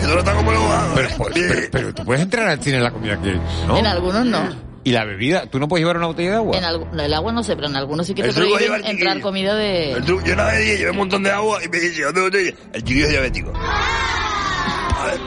Eso 0.00 0.14
no 0.14 0.18
está 0.18 0.34
como 0.34 0.52
lo 0.52 0.58
hago. 0.60 0.94
pero, 0.94 1.08
pero, 1.32 1.60
pero 1.70 1.94
tú 1.94 2.04
puedes 2.04 2.22
entrar 2.22 2.48
al 2.48 2.60
cine 2.62 2.76
en 2.78 2.82
la 2.84 2.90
comida 2.90 3.20
que 3.20 3.38
¿no? 3.66 3.76
En 3.78 3.86
algunos 3.86 4.24
no. 4.26 4.72
Y 4.84 4.90
la 4.90 5.04
bebida, 5.04 5.46
¿tú 5.46 5.60
no 5.60 5.68
puedes 5.68 5.82
llevar 5.82 5.96
una 5.96 6.06
botella 6.08 6.30
de 6.30 6.36
agua? 6.36 6.56
En 6.56 6.62
no, 6.96 7.02
el 7.02 7.14
agua 7.14 7.32
no 7.32 7.42
sé, 7.44 7.54
pero 7.54 7.68
en 7.68 7.76
algunos 7.76 8.04
sí 8.06 8.14
que 8.14 8.22
te 8.22 8.28
El 8.30 8.34
lleva 8.34 8.56
prohíben 8.58 8.84
entrar 8.84 9.20
comida 9.20 9.54
de... 9.54 9.92
El 9.92 10.04
truco- 10.04 10.24
yo 10.26 10.32
una 10.34 10.46
vez 10.46 10.58
dije, 10.58 10.78
llevé 10.78 10.90
un 10.90 10.96
montón 10.96 11.22
de 11.22 11.30
agua 11.30 11.60
y 11.64 11.68
me 11.68 11.78
dice, 11.78 12.02
¿dónde 12.02 12.20
botella? 12.20 12.52
El 12.72 12.82
chiquillo 12.82 13.04
es 13.04 13.10
diabético. 13.10 13.52
A 13.54 15.06
ver, 15.06 15.20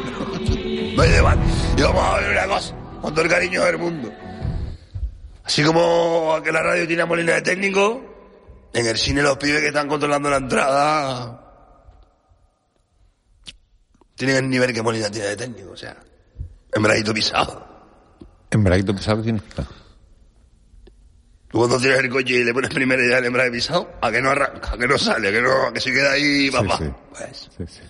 no 0.96 1.02
hay 1.02 1.10
debate. 1.10 1.39
Y 1.78 1.82
vamos 1.82 2.04
a 2.04 2.18
ver 2.20 2.32
una 2.32 2.48
cosa, 2.48 2.76
con 3.02 3.13
todo 3.13 3.24
el 3.24 3.32
cariño 3.32 3.63
del 3.63 3.78
mundo. 3.78 4.12
Así 5.46 5.63
como 5.63 6.38
que 6.44 6.52
la 6.52 6.62
radio 6.62 6.86
tiene 6.86 7.04
a 7.04 7.06
Molina 7.06 7.34
de 7.36 7.41
técnico, 7.41 8.04
en 8.74 8.86
el 8.88 8.98
cine 8.98 9.22
los 9.22 9.38
pibes 9.38 9.62
que 9.62 9.68
están 9.68 9.88
controlando 9.88 10.30
la 10.30 10.38
entrada 10.38 11.44
tienen 14.15 14.38
el 14.38 14.49
nivel 14.49 14.73
que 14.73 14.82
Molina 14.82 15.10
tiene 15.10 15.30
de 15.30 15.36
técnico, 15.36 15.71
o 15.71 15.78
sea, 15.78 15.95
embradito 16.73 17.13
pisado. 17.13 17.65
Embradito 18.49 18.95
pisado 18.95 19.23
significa. 19.23 19.63
Tú 21.49 21.60
cuando 21.60 21.80
tienes 21.80 21.99
el 21.99 22.10
coche 22.10 22.34
y 22.34 22.43
le 22.43 22.54
pones 22.54 22.69
primera 22.69 23.04
idea 23.04 23.17
del 23.17 23.25
embrague 23.25 23.51
pisado, 23.51 23.91
a 24.01 24.12
que 24.12 24.21
no 24.21 24.32
arranca, 24.32 24.73
a 24.73 24.78
que 24.78 24.88
no 24.88 24.97
sale, 24.97 25.30
a 25.30 25.32
que 25.32 25.41
no, 25.41 25.67
a 25.67 25.73
que 25.73 25.80
se 25.80 25.91
queda 25.91 26.12
ahí, 26.12 26.49
papá. 26.51 26.78
Sí, 26.78 26.86
sí. 27.15 27.49
Sí, 27.58 27.63
sí. 27.67 27.82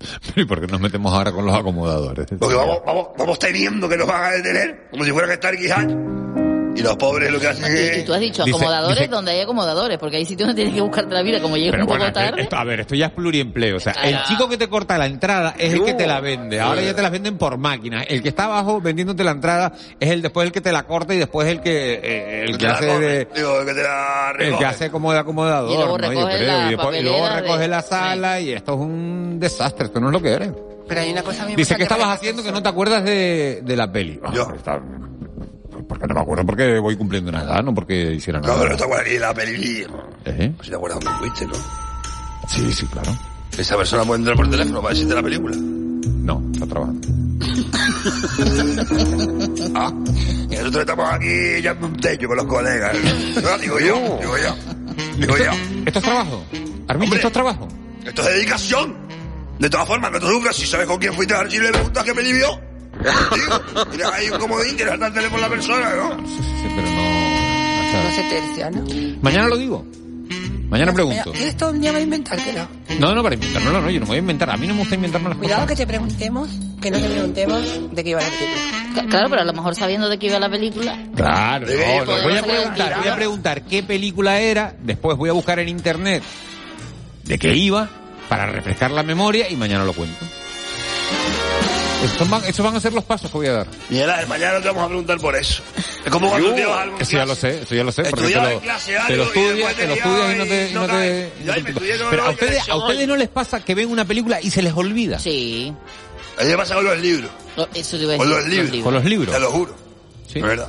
¿Y 0.36 0.44
por 0.44 0.60
qué 0.60 0.66
nos 0.66 0.80
metemos 0.80 1.12
ahora 1.12 1.32
con 1.32 1.44
los 1.44 1.54
acomodadores? 1.54 2.26
Porque 2.38 2.54
vamos, 2.54 2.82
vamos, 2.84 3.08
vamos 3.16 3.38
teniendo 3.38 3.88
que 3.88 3.96
nos 3.96 4.06
van 4.06 4.24
a 4.24 4.30
detener, 4.30 4.88
como 4.90 5.04
si 5.04 5.12
fueran 5.12 5.30
Star 5.32 5.54
Hatch. 5.54 6.47
Y 6.78 6.82
los 6.82 6.96
pobres 6.96 7.30
lo 7.30 7.40
que 7.40 7.48
hacen 7.48 7.64
Y, 7.74 7.78
y 7.78 7.82
es... 8.00 8.04
tú 8.04 8.14
has 8.14 8.20
dicho 8.20 8.44
Dice- 8.44 8.56
acomodadores 8.56 8.98
dice- 8.98 9.08
donde 9.10 9.32
hay 9.32 9.40
acomodadores, 9.40 9.98
porque 9.98 10.16
hay 10.16 10.24
sitios 10.24 10.46
donde 10.48 10.62
tienes 10.62 10.74
que 10.74 10.80
buscarte 10.80 11.14
la 11.14 11.22
vida, 11.22 11.40
como 11.40 11.56
llega 11.56 11.76
un 11.78 11.86
poco 11.86 11.98
bueno, 11.98 12.12
tarde. 12.12 12.42
esto- 12.42 12.56
a 12.56 12.64
ver, 12.64 12.80
esto 12.80 12.94
ya 12.94 13.06
es 13.06 13.12
pluriempleo. 13.12 13.76
O 13.76 13.80
sea, 13.80 13.92
el 14.04 14.22
chico 14.24 14.48
que 14.48 14.56
te 14.56 14.68
corta 14.68 14.96
la 14.98 15.06
entrada 15.06 15.54
es 15.58 15.72
el 15.72 15.84
que 15.84 15.94
te 15.94 16.06
la 16.06 16.20
vende. 16.20 16.60
Ahora 16.60 16.80
ya 16.82 16.94
te 16.94 17.02
la 17.02 17.10
venden 17.10 17.36
por 17.38 17.58
máquina. 17.58 18.02
El 18.02 18.22
que 18.22 18.28
está 18.28 18.44
abajo 18.44 18.80
vendiéndote 18.80 19.24
la 19.24 19.32
entrada 19.32 19.72
es 19.98 20.10
el 20.10 20.22
después 20.22 20.46
el 20.46 20.52
que 20.52 20.60
te 20.60 20.72
la 20.72 20.84
corta 20.84 21.14
y 21.14 21.18
después 21.18 21.48
el 21.48 21.60
que 21.60 21.94
eh, 22.02 22.44
el 22.44 22.56
que 22.58 22.66
hace 22.66 22.86
come, 22.86 23.00
de 23.00 23.28
Digo, 23.34 23.64
que 23.64 23.74
te 23.74 23.82
la 23.82 24.32
el 24.38 24.56
que 24.58 24.64
hace 24.64 24.90
como 24.90 25.12
de 25.12 25.18
acomodador. 25.18 25.70
Y 25.72 25.74
luego 25.74 25.98
¿no? 25.98 26.04
Yo 26.04 26.10
recoge 26.10 26.36
creo. 26.36 26.46
la 26.58 26.66
y, 26.66 26.70
después- 26.76 27.00
y 27.00 27.02
luego 27.02 27.28
recoge 27.28 27.58
de- 27.62 27.68
la 27.68 27.82
sala 27.82 28.40
y 28.40 28.52
esto 28.52 28.74
es 28.74 28.78
un 28.80 29.40
desastre. 29.40 29.86
Esto 29.86 30.00
no 30.00 30.08
es 30.08 30.12
lo 30.12 30.22
que 30.22 30.28
eres. 30.32 30.52
Pero 30.88 31.00
hay 31.02 31.10
una 31.12 31.22
cosa 31.22 31.44
muy 31.44 31.54
Dice 31.54 31.76
que 31.76 31.82
estabas 31.82 32.08
haciendo 32.08 32.42
que 32.42 32.50
no 32.50 32.62
te 32.62 32.68
acuerdas 32.70 33.04
de, 33.04 33.60
de 33.62 33.76
la 33.76 33.90
peli. 33.92 34.18
Está- 34.56 34.80
porque 35.88 36.06
no 36.06 36.14
me 36.14 36.20
acuerdo 36.20 36.44
porque 36.46 36.78
voy 36.78 36.96
cumpliendo 36.96 37.30
una 37.30 37.42
edad, 37.42 37.62
no 37.62 37.74
porque 37.74 38.14
hiciera 38.14 38.40
nada. 38.40 38.54
No, 38.54 38.60
pero 38.60 38.70
no 38.72 38.76
te 38.76 38.84
acuerdas 38.84 39.08
ni 39.10 39.18
la 39.18 39.34
peli. 39.34 39.86
¿Eh? 40.24 40.52
Si 40.62 40.70
te 40.70 40.76
acuerdas 40.76 41.00
dónde 41.00 41.18
fuiste, 41.18 41.46
¿no? 41.46 41.54
Sí, 42.46 42.72
sí, 42.72 42.86
claro. 42.86 43.12
Esa 43.56 43.76
persona 43.76 44.04
puede 44.04 44.20
entrar 44.20 44.36
por 44.36 44.50
teléfono 44.50 44.80
para 44.80 44.94
decirte 44.94 45.14
la 45.14 45.22
película. 45.22 45.56
No, 45.56 46.42
está 46.52 46.66
trabajando. 46.66 47.08
Ah, 49.74 49.92
y 50.50 50.56
nosotros 50.56 50.80
estamos 50.80 51.12
aquí 51.12 51.28
echando 51.56 51.86
un 51.86 51.96
techo 51.96 52.26
con 52.26 52.36
los 52.36 52.46
colegas. 52.46 52.96
No, 53.42 53.58
digo 53.58 53.78
yo, 53.78 54.18
digo 54.20 54.38
yo. 54.38 54.54
Digo 55.18 55.36
yo. 55.36 55.50
¿Esto 55.84 55.98
es 55.98 56.04
trabajo? 56.04 56.44
Armin, 56.88 57.12
¿esto 57.12 57.26
es 57.26 57.32
trabajo? 57.32 57.68
Esto 58.04 58.22
es 58.22 58.28
dedicación. 58.28 58.96
De 59.58 59.68
todas 59.68 59.86
formas, 59.86 60.10
no 60.10 60.20
te 60.20 60.26
sufras. 60.26 60.56
Si 60.56 60.66
sabes 60.66 60.86
con 60.86 60.98
quién 60.98 61.12
fuiste 61.12 61.34
a 61.34 61.48
si 61.48 61.58
le 61.58 61.70
preguntas 61.70 62.04
qué 62.04 62.14
peli 62.14 62.32
vio. 62.32 62.67
Ahí 64.12 64.30
un 64.30 64.38
comodín, 64.38 64.76
que 64.76 64.84
dar 64.84 65.12
teléfono 65.12 65.38
a 65.38 65.48
la 65.48 65.48
persona, 65.48 65.94
¿no? 65.94 66.10
Sí, 66.26 66.68
pero 66.74 66.82
no... 66.82 67.28
No 68.04 68.10
se 68.14 68.22
tercia, 68.22 68.70
¿no? 68.70 68.84
Mañana 69.22 69.48
lo 69.48 69.56
digo. 69.56 69.84
Mañana 70.68 70.92
pregunto. 70.92 71.32
Esto 71.32 71.70
un 71.70 71.80
día 71.80 71.92
va 71.92 71.98
a 71.98 72.02
inventar, 72.02 72.38
que 72.38 72.52
no. 72.52 72.68
No, 73.00 73.14
no, 73.14 73.22
para 73.22 73.34
inventar, 73.34 73.62
no, 73.62 73.72
no, 73.72 73.90
yo 73.90 74.00
no 74.00 74.04
me 74.04 74.08
voy 74.08 74.16
a 74.16 74.20
inventar. 74.20 74.50
A 74.50 74.56
mí 74.56 74.66
no 74.66 74.74
me 74.74 74.80
gusta 74.80 74.96
inventarme 74.96 75.30
las 75.30 75.38
Cuidado 75.38 75.62
cosas. 75.62 75.76
que 75.78 75.82
te 75.82 75.86
preguntemos, 75.86 76.50
que 76.80 76.90
no 76.90 76.98
te 76.98 77.08
preguntemos 77.08 77.94
de 77.94 78.04
qué 78.04 78.10
iba 78.10 78.20
la 78.20 78.28
película. 78.28 79.06
Claro, 79.08 79.30
pero 79.30 79.42
a 79.42 79.44
lo 79.44 79.52
mejor 79.54 79.74
sabiendo 79.74 80.08
de 80.10 80.18
qué 80.18 80.26
iba 80.26 80.38
la 80.38 80.50
película. 80.50 80.98
Claro, 81.14 81.66
no, 81.66 82.04
no, 82.04 82.22
voy 82.22 82.36
a 82.36 82.42
preguntar, 82.42 82.98
voy 82.98 83.08
a 83.08 83.16
preguntar 83.16 83.62
qué 83.62 83.82
película 83.82 84.40
era, 84.40 84.74
después 84.82 85.16
voy 85.16 85.30
a 85.30 85.32
buscar 85.32 85.58
en 85.58 85.68
internet 85.70 86.22
de 87.24 87.38
qué 87.38 87.54
iba, 87.56 87.88
para 88.28 88.46
refrescar 88.46 88.90
la 88.90 89.02
memoria 89.02 89.48
y 89.50 89.56
mañana 89.56 89.84
lo 89.84 89.94
cuento. 89.94 90.26
Estos 92.04 92.30
van, 92.30 92.44
estos 92.44 92.64
van 92.64 92.76
a 92.76 92.80
ser 92.80 92.92
los 92.92 93.04
pasos 93.04 93.30
que 93.30 93.36
voy 93.36 93.46
a 93.48 93.52
dar. 93.52 93.66
Ángel, 93.90 94.26
mañana 94.28 94.60
te 94.60 94.68
vamos 94.68 94.84
a 94.84 94.86
preguntar 94.86 95.18
por 95.18 95.34
eso. 95.36 95.62
Es 96.04 96.10
como 96.10 96.30
cuando 96.30 96.54
te 96.54 96.64
vas 96.64 96.78
a 96.78 96.82
algún 96.82 97.00
Eso 97.02 97.12
ya 97.12 97.26
lo 97.26 97.34
sé, 97.34 97.62
eso 97.62 97.74
ya 97.74 97.84
lo 97.84 97.92
sé. 97.92 98.04
Porque 98.04 98.26
te 98.28 98.34
lo, 98.54 98.60
clase 98.60 98.92
te 98.92 98.98
algo 98.98 99.16
lo 99.16 99.22
estudias, 99.24 99.74
te 99.74 99.86
lo 99.86 99.94
estudias 99.94 100.34
y 100.34 100.38
no 100.38 100.44
te... 100.46 100.70
y 100.70 100.74
no 100.74 100.86
te- 100.86 101.30
no 101.44 101.54
te- 101.54 102.04
Pero 102.10 102.24
a 102.24 102.30
ustedes, 102.30 102.68
a 102.68 103.06
no 103.06 103.16
les 103.16 103.28
pasa 103.28 103.64
que 103.64 103.74
ven 103.74 103.90
una 103.90 104.04
película 104.04 104.40
y 104.40 104.50
se 104.50 104.62
les 104.62 104.72
olvida. 104.74 105.18
Sí. 105.18 105.72
A 106.38 106.44
mí 106.44 106.50
me 106.50 106.56
pasa 106.56 106.74
con 106.76 106.84
los 106.84 106.98
libros. 106.98 107.30
Eso 107.74 107.96
te 107.96 108.04
iba 108.04 108.14
a 108.14 108.16
Con 108.16 108.28
decir. 108.28 108.44
los 108.44 108.48
libros. 108.70 108.82
Con 108.84 108.94
los 108.94 109.04
libros. 109.04 109.34
Te 109.34 109.40
lo 109.40 109.50
juro. 109.50 109.76
Sí. 110.28 110.34
De 110.40 110.46
verdad. 110.46 110.68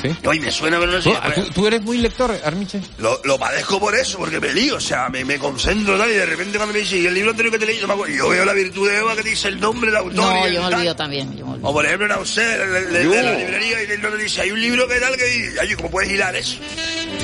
Sí. 0.00 0.16
Me 0.40 0.50
suena, 0.50 0.78
pero 0.78 0.92
no 0.92 1.02
sé. 1.02 1.12
¿Tú, 1.34 1.42
tú- 1.50 1.66
eres 1.66 1.82
muy 1.82 1.98
lector, 1.98 2.30
Armiche? 2.44 2.80
Lo, 2.98 3.20
lo 3.24 3.38
padezco 3.38 3.78
por 3.80 3.94
eso, 3.94 4.18
porque 4.18 4.38
me 4.40 4.52
lío, 4.52 4.76
o 4.76 4.80
sea, 4.80 5.08
me, 5.08 5.24
me 5.24 5.38
concentro 5.38 5.98
tal, 5.98 6.10
y 6.10 6.14
de 6.14 6.26
repente 6.26 6.56
cuando 6.56 6.72
me 6.74 6.80
dice, 6.80 6.98
¿y 6.98 7.06
el 7.06 7.14
libro 7.14 7.30
anterior 7.30 7.52
que 7.52 7.58
te 7.58 7.66
leí? 7.66 7.80
No 7.80 7.88
me 7.88 7.94
acuerdo. 7.94 8.14
Yo 8.14 8.28
veo 8.28 8.44
la 8.44 8.52
virtud 8.52 8.88
de 8.88 8.98
Eva 8.98 9.16
que 9.16 9.22
dice 9.22 9.48
el 9.48 9.60
nombre 9.60 9.90
del 9.90 9.98
autor. 9.98 10.14
No, 10.14 10.48
y 10.48 10.54
yo 10.54 10.62
me 10.68 10.74
olvido 10.74 10.96
también. 10.96 11.36
Yo 11.36 11.44
me 11.46 11.52
olvido. 11.54 11.68
O 11.68 11.72
por 11.72 11.84
ejemplo 11.84 12.06
el, 12.06 12.42
el- 12.42 12.96
el 12.96 13.10
de 13.10 13.22
la 13.22 13.32
librería, 13.32 13.82
y 13.82 13.90
el 13.90 14.02
nombre 14.02 14.22
dice, 14.22 14.40
hay 14.42 14.50
un 14.50 14.60
libro 14.60 14.86
que 14.88 15.00
tal 15.00 15.16
que 15.16 15.24
dice, 15.24 15.60
ay, 15.60 15.74
¿cómo 15.74 15.90
puedes 15.90 16.10
hilar 16.10 16.34
eso? 16.36 16.58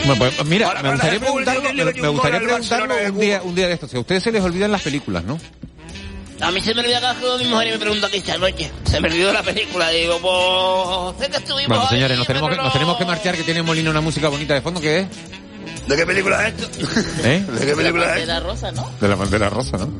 Bueno, 0.06 0.16
pues, 0.16 0.44
mira, 0.46 0.66
Ahora, 0.68 0.82
me 0.82 0.90
gustaría 0.90 1.20
preguntarlo, 1.20 1.62
me, 1.62 1.84
me 1.84 2.08
un 2.08 2.14
gustaría 2.14 2.40
preguntarlo 2.40 2.94
de 2.96 3.10
un 3.10 3.20
día, 3.20 3.42
un 3.42 3.54
día 3.54 3.68
de 3.68 3.74
estos. 3.74 3.90
Si 3.90 3.96
a 3.96 4.00
ustedes 4.00 4.22
se 4.22 4.32
les 4.32 4.42
olvidan 4.42 4.72
las 4.72 4.82
películas, 4.82 5.24
¿no? 5.24 5.38
A 6.40 6.50
mí 6.50 6.60
se 6.60 6.74
me 6.74 6.80
olvidó 6.80 7.00
cada 7.00 7.14
que 7.14 7.44
mi 7.44 7.50
mujer 7.50 7.72
me 7.72 7.78
pregunta 7.78 8.10
qué 8.10 8.16
hice 8.18 8.32
anoche. 8.32 8.70
Se 8.84 9.00
me 9.00 9.08
olvidó 9.08 9.32
la 9.32 9.42
película. 9.42 9.88
Digo, 9.90 10.18
pues... 10.20 11.24
Sé 11.24 11.30
que 11.30 11.36
estuvimos 11.38 11.68
Bueno, 11.68 11.82
ahí, 11.84 11.88
señores, 11.88 12.18
nos 12.18 12.26
tenemos, 12.26 12.48
que, 12.48 12.52
pero 12.56 12.62
nos 12.64 12.72
no- 12.74 12.78
tenemos 12.78 12.96
que 12.98 13.04
marchar, 13.04 13.36
que 13.36 13.42
tiene 13.44 13.62
Molina 13.62 13.90
una 13.90 14.00
música 14.00 14.28
bonita 14.28 14.54
de 14.54 14.60
fondo, 14.60 14.80
¿qué 14.80 15.00
es? 15.00 15.06
¿De 15.88 15.96
qué 15.96 16.06
película 16.06 16.48
es 16.48 16.54
esto? 16.54 16.68
¿Eh? 17.24 17.44
¿De 17.60 17.66
qué 17.66 17.74
película 17.76 18.18
es? 18.18 18.26
La 18.26 18.40
rosa, 18.40 18.72
¿no? 18.72 18.90
De 19.00 19.08
la 19.08 19.14
bandera 19.14 19.48
rosa, 19.50 19.76
¿no? 19.78 19.90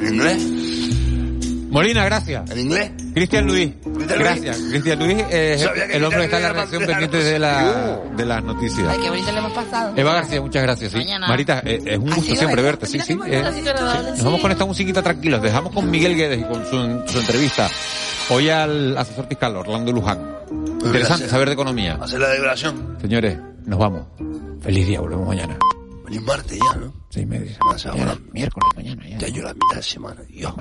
¿En 0.00 0.14
inglés? 0.14 0.42
Molina, 1.72 2.04
gracias. 2.04 2.50
¿En 2.50 2.58
inglés? 2.58 2.90
Cristian 3.14 3.46
Luis. 3.46 3.72
Luis. 3.86 4.06
Gracias. 4.06 4.58
Cristian 4.58 4.98
Luis 4.98 5.24
es 5.30 5.62
el 5.90 6.04
hombre 6.04 6.18
que 6.20 6.24
está 6.26 6.36
en 6.36 6.42
la 6.42 6.48
era 6.50 6.66
pendiente 6.86 7.16
de, 7.16 7.38
la, 7.38 7.98
de 8.14 8.26
las 8.26 8.44
noticias. 8.44 8.86
Ay, 8.88 8.98
qué 9.00 9.08
bonito 9.08 9.32
le 9.32 9.38
hemos 9.38 9.52
pasado. 9.52 9.94
Eva 9.96 10.12
García, 10.12 10.40
muchas 10.42 10.62
gracias. 10.62 10.92
Sí. 10.92 10.98
Mañana. 10.98 11.28
Marita, 11.28 11.62
eh, 11.64 11.82
es 11.86 11.98
un 11.98 12.10
gusto 12.10 12.34
siempre 12.36 12.60
verte. 12.60 12.86
Sí, 12.86 13.00
sí. 13.00 13.18
eh, 13.26 13.42
Nos 13.42 14.22
vamos 14.22 14.40
con 14.42 14.50
esta 14.52 14.66
musiquita 14.66 15.02
tranquilos. 15.02 15.40
Dejamos 15.40 15.72
con 15.72 15.90
Miguel 15.90 16.14
Guedes 16.14 16.40
y 16.40 16.44
con 16.44 16.62
su, 16.66 17.10
su 17.10 17.18
entrevista. 17.20 17.70
Hoy 18.28 18.50
al 18.50 18.96
asesor 18.98 19.26
fiscal 19.26 19.56
Orlando 19.56 19.92
Luján. 19.92 20.18
Interesante 20.50 20.98
gracias. 21.08 21.30
saber 21.30 21.48
de 21.48 21.54
economía. 21.54 21.98
Hacer 22.02 22.20
la 22.20 22.28
declaración. 22.28 22.98
Señores, 23.00 23.38
nos 23.64 23.78
vamos. 23.78 24.02
Feliz 24.60 24.86
día, 24.86 25.00
volvemos 25.00 25.26
mañana. 25.26 25.56
Feliz 26.04 26.20
martes 26.22 26.58
ya, 26.58 26.78
¿no? 26.78 26.92
Seis 27.08 27.24
y 27.24 27.26
media. 27.26 27.56
Mañana, 27.64 27.90
Mañana, 27.94 28.18
miércoles, 28.32 28.68
mañana 28.76 29.08
ya. 29.08 29.18
Ya 29.18 29.28
yo 29.28 29.42
la 29.42 29.54
mitad 29.54 29.76
de 29.76 29.82
semana, 29.82 30.20
Dios. 30.28 30.52